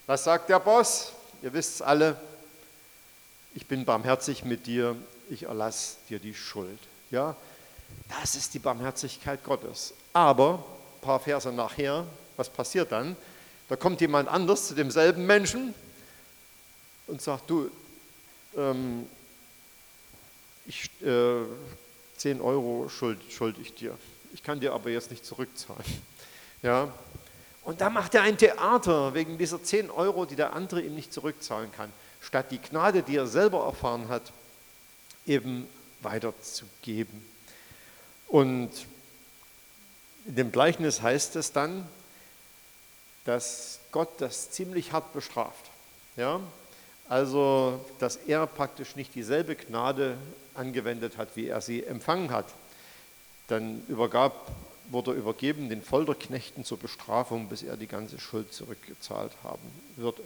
Was 0.06 0.24
sagt 0.24 0.50
der 0.50 0.60
Boss? 0.60 1.14
Ihr 1.42 1.54
wisst 1.54 1.76
es 1.76 1.82
alle, 1.82 2.20
ich 3.56 3.66
bin 3.66 3.84
barmherzig 3.86 4.46
mit 4.46 4.68
dir, 4.68 4.96
ich 5.30 5.44
erlasse 5.44 5.96
dir 6.10 6.20
die 6.20 6.34
Schuld. 6.34 6.80
Ja, 7.10 7.36
das 8.10 8.36
ist 8.36 8.54
die 8.54 8.60
Barmherzigkeit 8.60 9.44
Gottes. 9.44 9.94
Aber 10.14 10.64
ein 10.98 11.02
paar 11.02 11.20
Verse 11.20 11.52
nachher, 11.52 12.06
was 12.38 12.50
passiert 12.50 12.92
dann? 12.92 13.16
Da 13.70 13.76
kommt 13.76 14.02
jemand 14.02 14.30
anders 14.30 14.68
zu 14.68 14.76
demselben 14.76 15.26
Menschen 15.26 15.74
und 17.08 17.22
sagt, 17.22 17.50
du, 17.50 17.72
ähm, 18.56 19.08
ich, 20.66 20.90
äh, 21.02 21.44
10 22.18 22.42
Euro 22.42 22.88
schuld, 22.90 23.20
schuld 23.32 23.58
ich 23.60 23.74
dir. 23.74 23.98
Ich 24.34 24.44
kann 24.44 24.60
dir 24.60 24.74
aber 24.74 24.90
jetzt 24.90 25.10
nicht 25.10 25.26
zurückzahlen. 25.26 25.84
Ja? 26.62 26.94
Und 27.64 27.82
da 27.82 27.90
macht 27.90 28.16
er 28.16 28.24
ein 28.24 28.38
Theater 28.38 29.14
wegen 29.14 29.38
dieser 29.38 29.64
10 29.64 29.92
Euro, 29.92 30.26
die 30.26 30.36
der 30.36 30.54
andere 30.54 30.82
ihm 30.82 30.96
nicht 30.96 31.14
zurückzahlen 31.14 31.72
kann. 31.72 31.92
Statt 32.22 32.52
die 32.52 32.60
Gnade, 32.60 33.04
die 33.04 33.16
er 33.16 33.28
selber 33.28 33.66
erfahren 33.66 34.10
hat, 34.10 34.32
eben 35.26 35.68
weiterzugeben. 36.02 37.26
Und 38.28 38.72
in 40.26 40.36
dem 40.36 40.52
Gleichnis 40.52 41.02
heißt 41.02 41.36
es 41.36 41.52
dann, 41.52 41.88
dass 43.26 43.80
Gott 43.92 44.10
das 44.20 44.52
ziemlich 44.52 44.94
hart 44.94 45.14
bestraft. 45.14 45.70
Ja? 46.16 46.40
Also, 47.10 47.84
dass 48.00 48.16
er 48.16 48.48
praktisch 48.48 48.96
nicht 48.96 49.14
dieselbe 49.16 49.56
Gnade 49.56 50.18
angewendet 50.56 51.18
hat, 51.18 51.36
wie 51.36 51.48
er 51.48 51.62
sie 51.62 51.84
empfangen 51.84 52.32
hat. 52.32 52.46
Dann 53.48 53.84
übergab, 53.88 54.50
wurde 54.92 55.12
er 55.12 55.18
übergeben 55.18 55.70
den 55.70 55.82
Folterknechten 55.82 56.66
zur 56.66 56.78
Bestrafung, 56.78 57.48
bis 57.50 57.64
er 57.64 57.78
die 57.78 57.88
ganze 57.88 58.20
Schuld 58.20 58.54
zurückgezahlt 58.54 59.32
haben 59.44 59.72
würde. 59.96 60.24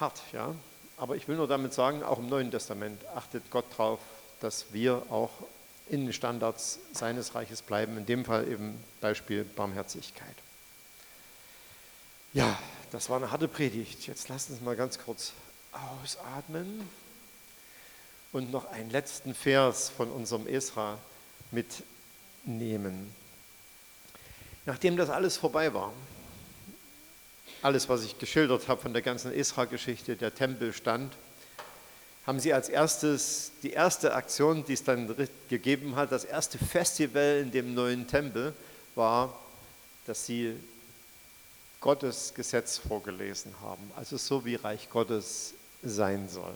Hart, 0.00 0.20
ja. 0.32 0.54
Aber 0.96 1.16
ich 1.16 1.28
will 1.28 1.36
nur 1.36 1.46
damit 1.46 1.74
sagen, 1.74 2.02
auch 2.02 2.18
im 2.18 2.28
Neuen 2.28 2.50
Testament 2.50 3.00
achtet 3.14 3.50
Gott 3.50 3.66
darauf, 3.76 4.00
dass 4.40 4.72
wir 4.72 5.02
auch 5.10 5.30
in 5.88 6.04
den 6.04 6.12
Standards 6.12 6.78
seines 6.92 7.34
Reiches 7.34 7.62
bleiben. 7.62 7.96
In 7.96 8.06
dem 8.06 8.24
Fall 8.24 8.48
eben 8.48 8.82
Beispiel 9.00 9.44
Barmherzigkeit. 9.44 10.34
Ja, 12.32 12.58
das 12.92 13.08
war 13.08 13.16
eine 13.16 13.30
harte 13.30 13.48
Predigt. 13.48 14.06
Jetzt 14.06 14.28
lasst 14.28 14.50
uns 14.50 14.60
mal 14.60 14.76
ganz 14.76 14.98
kurz 14.98 15.32
ausatmen 15.72 16.88
und 18.32 18.50
noch 18.50 18.70
einen 18.70 18.90
letzten 18.90 19.34
Vers 19.34 19.88
von 19.88 20.10
unserem 20.10 20.46
Esra 20.46 20.98
mitnehmen. 21.50 23.14
Nachdem 24.68 24.98
das 24.98 25.08
alles 25.08 25.38
vorbei 25.38 25.72
war, 25.72 25.94
alles, 27.62 27.88
was 27.88 28.04
ich 28.04 28.18
geschildert 28.18 28.68
habe 28.68 28.82
von 28.82 28.92
der 28.92 29.00
ganzen 29.00 29.32
Esra-Geschichte, 29.32 30.14
der 30.14 30.34
Tempel 30.34 30.74
stand, 30.74 31.14
haben 32.26 32.38
sie 32.38 32.52
als 32.52 32.68
erstes, 32.68 33.52
die 33.62 33.70
erste 33.70 34.12
Aktion, 34.12 34.66
die 34.66 34.74
es 34.74 34.84
dann 34.84 35.16
gegeben 35.48 35.96
hat, 35.96 36.12
das 36.12 36.24
erste 36.24 36.58
Festival 36.58 37.40
in 37.40 37.50
dem 37.50 37.72
neuen 37.72 38.06
Tempel, 38.08 38.52
war, 38.94 39.38
dass 40.04 40.26
sie 40.26 40.54
Gottes 41.80 42.34
Gesetz 42.34 42.76
vorgelesen 42.76 43.54
haben, 43.62 43.90
also 43.96 44.18
so 44.18 44.44
wie 44.44 44.56
Reich 44.56 44.90
Gottes 44.90 45.54
sein 45.82 46.28
soll. 46.28 46.52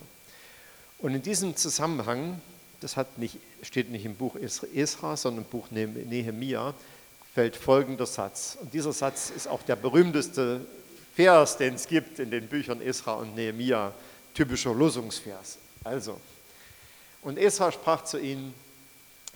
Und 0.99 1.15
in 1.15 1.23
diesem 1.23 1.55
Zusammenhang, 1.55 2.39
das 2.79 2.95
nicht, 3.17 3.39
steht 3.63 3.89
nicht 3.89 4.05
im 4.05 4.13
Buch 4.13 4.35
Esra, 4.35 5.17
sondern 5.17 5.45
im 5.45 5.49
Buch 5.49 5.71
Nehemia, 5.71 6.75
fällt 7.33 7.55
folgender 7.55 8.05
Satz. 8.05 8.57
Und 8.61 8.73
dieser 8.73 8.93
Satz 8.93 9.31
ist 9.35 9.47
auch 9.47 9.63
der 9.63 9.75
berühmteste 9.75 10.61
Vers, 11.15 11.57
den 11.57 11.75
es 11.75 11.87
gibt 11.87 12.19
in 12.19 12.31
den 12.31 12.47
Büchern 12.47 12.81
Esra 12.81 13.13
und 13.13 13.35
Nehemia, 13.35 13.93
typischer 14.33 14.73
Losungsvers. 14.73 15.57
Also, 15.83 16.19
und 17.21 17.37
Esra 17.37 17.71
sprach 17.71 18.03
zu 18.03 18.19
ihnen, 18.19 18.53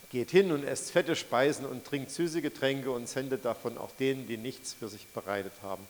geht 0.10 0.32
hin 0.32 0.52
und 0.52 0.64
esst 0.64 0.92
fette 0.92 1.16
Speisen 1.16 1.66
und 1.66 1.86
trinkt 1.86 2.12
süße 2.12 2.42
Getränke 2.42 2.92
und 2.92 3.10
sendet 3.10 3.46
davon 3.46 3.78
auch 3.78 3.92
denen, 4.00 4.28
die 4.28 4.38
nichts 4.38 4.74
für 4.74 4.88
sich 4.88 5.08
bereitet 5.08 5.54
haben. 5.62 5.86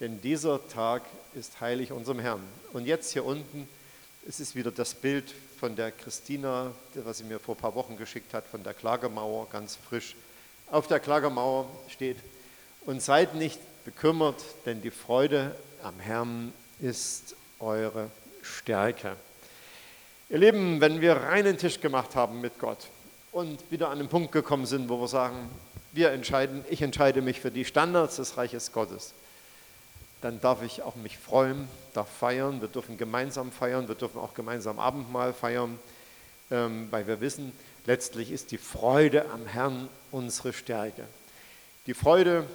denn 0.00 0.20
dieser 0.22 0.66
Tag 0.68 1.02
ist 1.34 1.60
heilig 1.60 1.92
unserem 1.92 2.20
Herrn. 2.20 2.42
Und 2.72 2.86
jetzt 2.86 3.12
hier 3.12 3.24
unten, 3.24 3.68
es 4.26 4.40
ist 4.40 4.54
wieder 4.56 4.70
das 4.70 4.94
Bild 4.94 5.34
von 5.58 5.76
der 5.76 5.92
Christina, 5.92 6.72
was 6.94 7.18
sie 7.18 7.24
mir 7.24 7.38
vor 7.38 7.54
ein 7.54 7.60
paar 7.60 7.74
Wochen 7.74 7.98
geschickt 7.98 8.32
hat, 8.32 8.46
von 8.46 8.62
der 8.62 8.72
Klagemauer, 8.72 9.48
ganz 9.50 9.76
frisch. 9.76 10.16
Auf 10.70 10.86
der 10.86 11.00
Klagemauer 11.00 11.66
steht, 11.88 12.16
und 12.86 13.02
seid 13.02 13.34
nicht 13.34 13.60
bekümmert, 13.84 14.42
denn 14.66 14.82
die 14.82 14.90
Freude 14.90 15.54
am 15.82 15.98
Herrn 16.00 16.52
ist 16.80 17.34
eure 17.58 18.10
Stärke. 18.42 19.16
Ihr 20.28 20.38
Lieben, 20.38 20.80
wenn 20.80 21.00
wir 21.00 21.14
reinen 21.14 21.58
Tisch 21.58 21.80
gemacht 21.80 22.14
haben 22.14 22.40
mit 22.40 22.58
Gott 22.58 22.88
und 23.32 23.58
wieder 23.70 23.90
an 23.90 23.98
den 23.98 24.08
Punkt 24.08 24.32
gekommen 24.32 24.66
sind, 24.66 24.88
wo 24.88 25.00
wir 25.00 25.08
sagen, 25.08 25.50
wir 25.92 26.12
entscheiden, 26.12 26.64
ich 26.70 26.82
entscheide 26.82 27.20
mich 27.20 27.40
für 27.40 27.50
die 27.50 27.64
Standards 27.64 28.16
des 28.16 28.36
Reiches 28.36 28.72
Gottes, 28.72 29.12
dann 30.20 30.40
darf 30.40 30.62
ich 30.62 30.82
auch 30.82 30.96
mich 30.96 31.18
freuen, 31.18 31.68
darf 31.94 32.08
feiern, 32.08 32.60
wir 32.60 32.68
dürfen 32.68 32.96
gemeinsam 32.96 33.50
feiern, 33.50 33.88
wir 33.88 33.94
dürfen 33.94 34.20
auch 34.20 34.34
gemeinsam 34.34 34.78
Abendmahl 34.78 35.32
feiern, 35.32 35.78
ähm, 36.50 36.88
weil 36.90 37.06
wir 37.06 37.20
wissen, 37.20 37.52
letztlich 37.86 38.30
ist 38.30 38.50
die 38.50 38.58
Freude 38.58 39.30
am 39.30 39.46
Herrn 39.46 39.88
unsere 40.10 40.52
Stärke. 40.52 41.04
Die 41.86 41.94
Freude, 41.94 42.46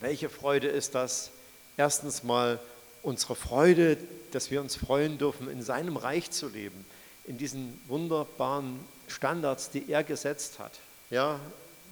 welche 0.00 0.28
Freude 0.28 0.68
ist 0.68 0.94
das? 0.94 1.30
Erstens 1.76 2.22
mal 2.22 2.58
unsere 3.02 3.36
Freude, 3.36 3.96
dass 4.32 4.50
wir 4.50 4.60
uns 4.60 4.76
freuen 4.76 5.18
dürfen, 5.18 5.50
in 5.50 5.62
seinem 5.62 5.96
Reich 5.96 6.30
zu 6.30 6.48
leben, 6.48 6.84
in 7.24 7.38
diesen 7.38 7.80
wunderbaren 7.86 8.80
Standards, 9.08 9.70
die 9.70 9.90
er 9.90 10.02
gesetzt 10.02 10.58
hat. 10.58 10.72
Ja, 11.10 11.38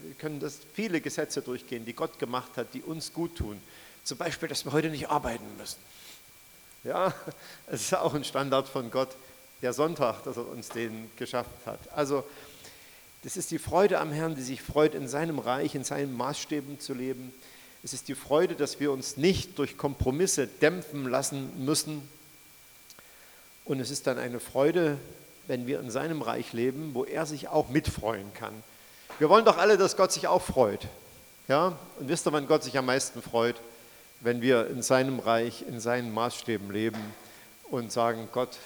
wir 0.01 0.15
können 0.15 0.41
das 0.41 0.59
viele 0.75 1.01
Gesetze 1.01 1.41
durchgehen, 1.41 1.85
die 1.85 1.93
Gott 1.93 2.19
gemacht 2.19 2.57
hat, 2.57 2.75
die 2.75 2.83
uns 2.83 3.13
gut 3.13 3.37
tun. 3.37 3.61
Zum 4.03 4.19
Beispiel, 4.19 4.49
dass 4.49 4.65
wir 4.65 4.73
heute 4.73 4.91
nicht 4.91 5.09
arbeiten 5.09 5.57
müssen. 5.57 5.79
Ja, 6.83 7.15
es 7.69 7.83
ist 7.83 7.95
auch 7.95 8.15
ein 8.15 8.25
Standard 8.25 8.69
von 8.69 8.91
Gott, 8.91 9.11
der 9.65 9.73
Sonntag, 9.73 10.23
dass 10.25 10.37
er 10.37 10.47
uns 10.47 10.69
den 10.69 11.11
geschafft 11.17 11.65
hat. 11.65 11.79
Also, 11.97 12.23
das 13.23 13.39
ist 13.39 13.51
die 13.51 13.59
Freude 13.59 13.99
am 13.99 14.13
Herrn, 14.13 14.35
die 14.35 14.43
sich 14.43 14.61
freut, 14.61 14.95
in 14.95 15.09
seinem 15.09 15.39
Reich, 15.39 15.75
in 15.75 15.85
seinen 15.85 16.15
Maßstäben 16.15 16.81
zu 16.81 16.93
leben. 16.93 17.33
Es 17.83 17.95
ist 17.95 18.09
die 18.09 18.15
Freude, 18.15 18.57
dass 18.57 18.79
wir 18.79 18.93
uns 18.93 19.17
nicht 19.17 19.59
durch 19.59 19.79
Kompromisse 19.79 20.47
dämpfen 20.47 21.09
lassen 21.09 21.65
müssen. 21.65 22.07
Und 23.65 23.81
es 23.81 23.91
ist 23.91 24.07
dann 24.07 24.19
eine 24.19 24.39
Freude, 24.39 24.99
wenn 25.47 25.67
wir 25.67 25.81
in 25.81 25.91
seinem 25.91 26.21
Reich 26.21 26.53
leben, 26.53 26.91
wo 26.93 27.05
er 27.05 27.25
sich 27.25 27.49
auch 27.49 27.71
mitfreuen 27.71 28.35
kann. 28.35 28.53
Wir 29.19 29.31
wollen 29.31 29.47
doch 29.47 29.57
alle, 29.57 29.79
dass 29.79 29.97
Gott 29.97 30.13
sich 30.13 30.29
auch 30.29 30.43
freut. 30.43 30.87
Ja? 31.49 31.79
Und 31.99 32.09
wisst 32.09 32.27
ihr, 32.27 32.33
wann 32.33 32.47
Gott 32.47 32.65
sich 32.65 32.77
am 32.77 32.85
meisten 32.85 33.23
freut? 33.23 33.57
Wenn 34.21 34.43
wir 34.43 34.67
in 34.67 34.83
seinem 34.83 35.21
Reich, 35.21 35.65
in 35.67 35.81
seinen 35.81 36.13
Maßstäben 36.13 36.71
leben 36.71 37.01
und 37.71 37.93
sagen, 37.93 38.29
Gott, 38.31 38.59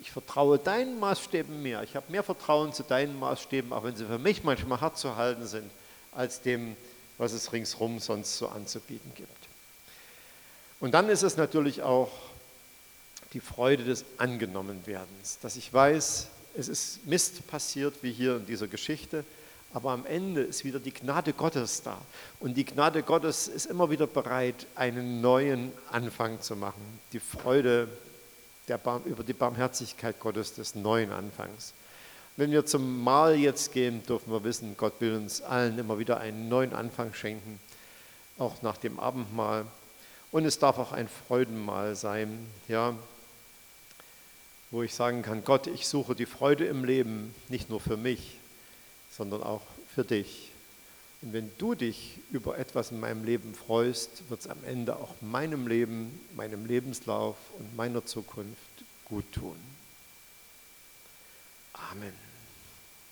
ich 0.00 0.10
vertraue 0.10 0.58
deinen 0.58 0.98
Maßstäben 0.98 1.62
mehr. 1.62 1.82
Ich 1.82 1.96
habe 1.96 2.10
mehr 2.10 2.22
Vertrauen 2.22 2.72
zu 2.72 2.82
deinen 2.82 3.18
Maßstäben, 3.18 3.72
auch 3.72 3.84
wenn 3.84 3.96
sie 3.96 4.06
für 4.06 4.18
mich 4.18 4.44
manchmal 4.44 4.80
hart 4.80 4.98
zu 4.98 5.16
halten 5.16 5.46
sind, 5.46 5.70
als 6.12 6.40
dem, 6.40 6.76
was 7.18 7.32
es 7.32 7.52
ringsherum 7.52 8.00
sonst 8.00 8.36
so 8.36 8.48
anzubieten 8.48 9.12
gibt. 9.14 9.30
Und 10.80 10.92
dann 10.92 11.08
ist 11.08 11.22
es 11.22 11.36
natürlich 11.36 11.82
auch 11.82 12.10
die 13.32 13.40
Freude 13.40 13.84
des 13.84 14.04
Angenommenwerdens, 14.18 15.38
dass 15.40 15.56
ich 15.56 15.72
weiß, 15.72 16.28
es 16.56 16.68
ist 16.68 17.06
Mist 17.06 17.46
passiert, 17.48 17.94
wie 18.02 18.12
hier 18.12 18.36
in 18.36 18.46
dieser 18.46 18.68
Geschichte, 18.68 19.24
aber 19.72 19.90
am 19.90 20.06
Ende 20.06 20.42
ist 20.42 20.64
wieder 20.64 20.78
die 20.78 20.92
Gnade 20.92 21.32
Gottes 21.32 21.82
da. 21.82 22.00
Und 22.38 22.54
die 22.54 22.64
Gnade 22.64 23.02
Gottes 23.02 23.48
ist 23.48 23.66
immer 23.66 23.90
wieder 23.90 24.06
bereit, 24.06 24.66
einen 24.76 25.20
neuen 25.20 25.72
Anfang 25.90 26.40
zu 26.40 26.54
machen. 26.54 27.00
Die 27.12 27.18
Freude 27.18 27.88
der, 28.68 28.80
über 29.04 29.22
die 29.22 29.32
Barmherzigkeit 29.32 30.18
Gottes 30.20 30.54
des 30.54 30.74
neuen 30.74 31.12
Anfangs. 31.12 31.74
Wenn 32.36 32.50
wir 32.50 32.66
zum 32.66 33.02
Mahl 33.02 33.36
jetzt 33.36 33.72
gehen, 33.72 34.04
dürfen 34.06 34.32
wir 34.32 34.42
wissen, 34.42 34.76
Gott 34.76 34.94
will 35.00 35.14
uns 35.14 35.40
allen 35.42 35.78
immer 35.78 35.98
wieder 35.98 36.18
einen 36.18 36.48
neuen 36.48 36.72
Anfang 36.72 37.14
schenken, 37.14 37.60
auch 38.38 38.62
nach 38.62 38.76
dem 38.76 38.98
Abendmahl. 38.98 39.66
Und 40.32 40.44
es 40.44 40.58
darf 40.58 40.78
auch 40.78 40.90
ein 40.90 41.08
Freudenmahl 41.08 41.94
sein, 41.94 42.44
ja, 42.66 42.94
wo 44.72 44.82
ich 44.82 44.92
sagen 44.92 45.22
kann, 45.22 45.44
Gott, 45.44 45.68
ich 45.68 45.86
suche 45.86 46.16
die 46.16 46.26
Freude 46.26 46.64
im 46.64 46.84
Leben 46.84 47.32
nicht 47.48 47.70
nur 47.70 47.80
für 47.80 47.96
mich, 47.96 48.38
sondern 49.12 49.44
auch 49.44 49.62
für 49.94 50.04
dich. 50.04 50.43
Und 51.24 51.32
wenn 51.32 51.50
du 51.56 51.74
dich 51.74 52.18
über 52.32 52.58
etwas 52.58 52.90
in 52.90 53.00
meinem 53.00 53.24
Leben 53.24 53.54
freust, 53.54 54.28
wird 54.28 54.40
es 54.40 54.46
am 54.46 54.62
Ende 54.66 54.96
auch 54.96 55.14
meinem 55.22 55.66
Leben, 55.66 56.20
meinem 56.36 56.66
Lebenslauf 56.66 57.36
und 57.58 57.74
meiner 57.76 58.04
Zukunft 58.04 58.84
gut 59.06 59.24
tun. 59.32 59.56
Amen. 61.72 62.23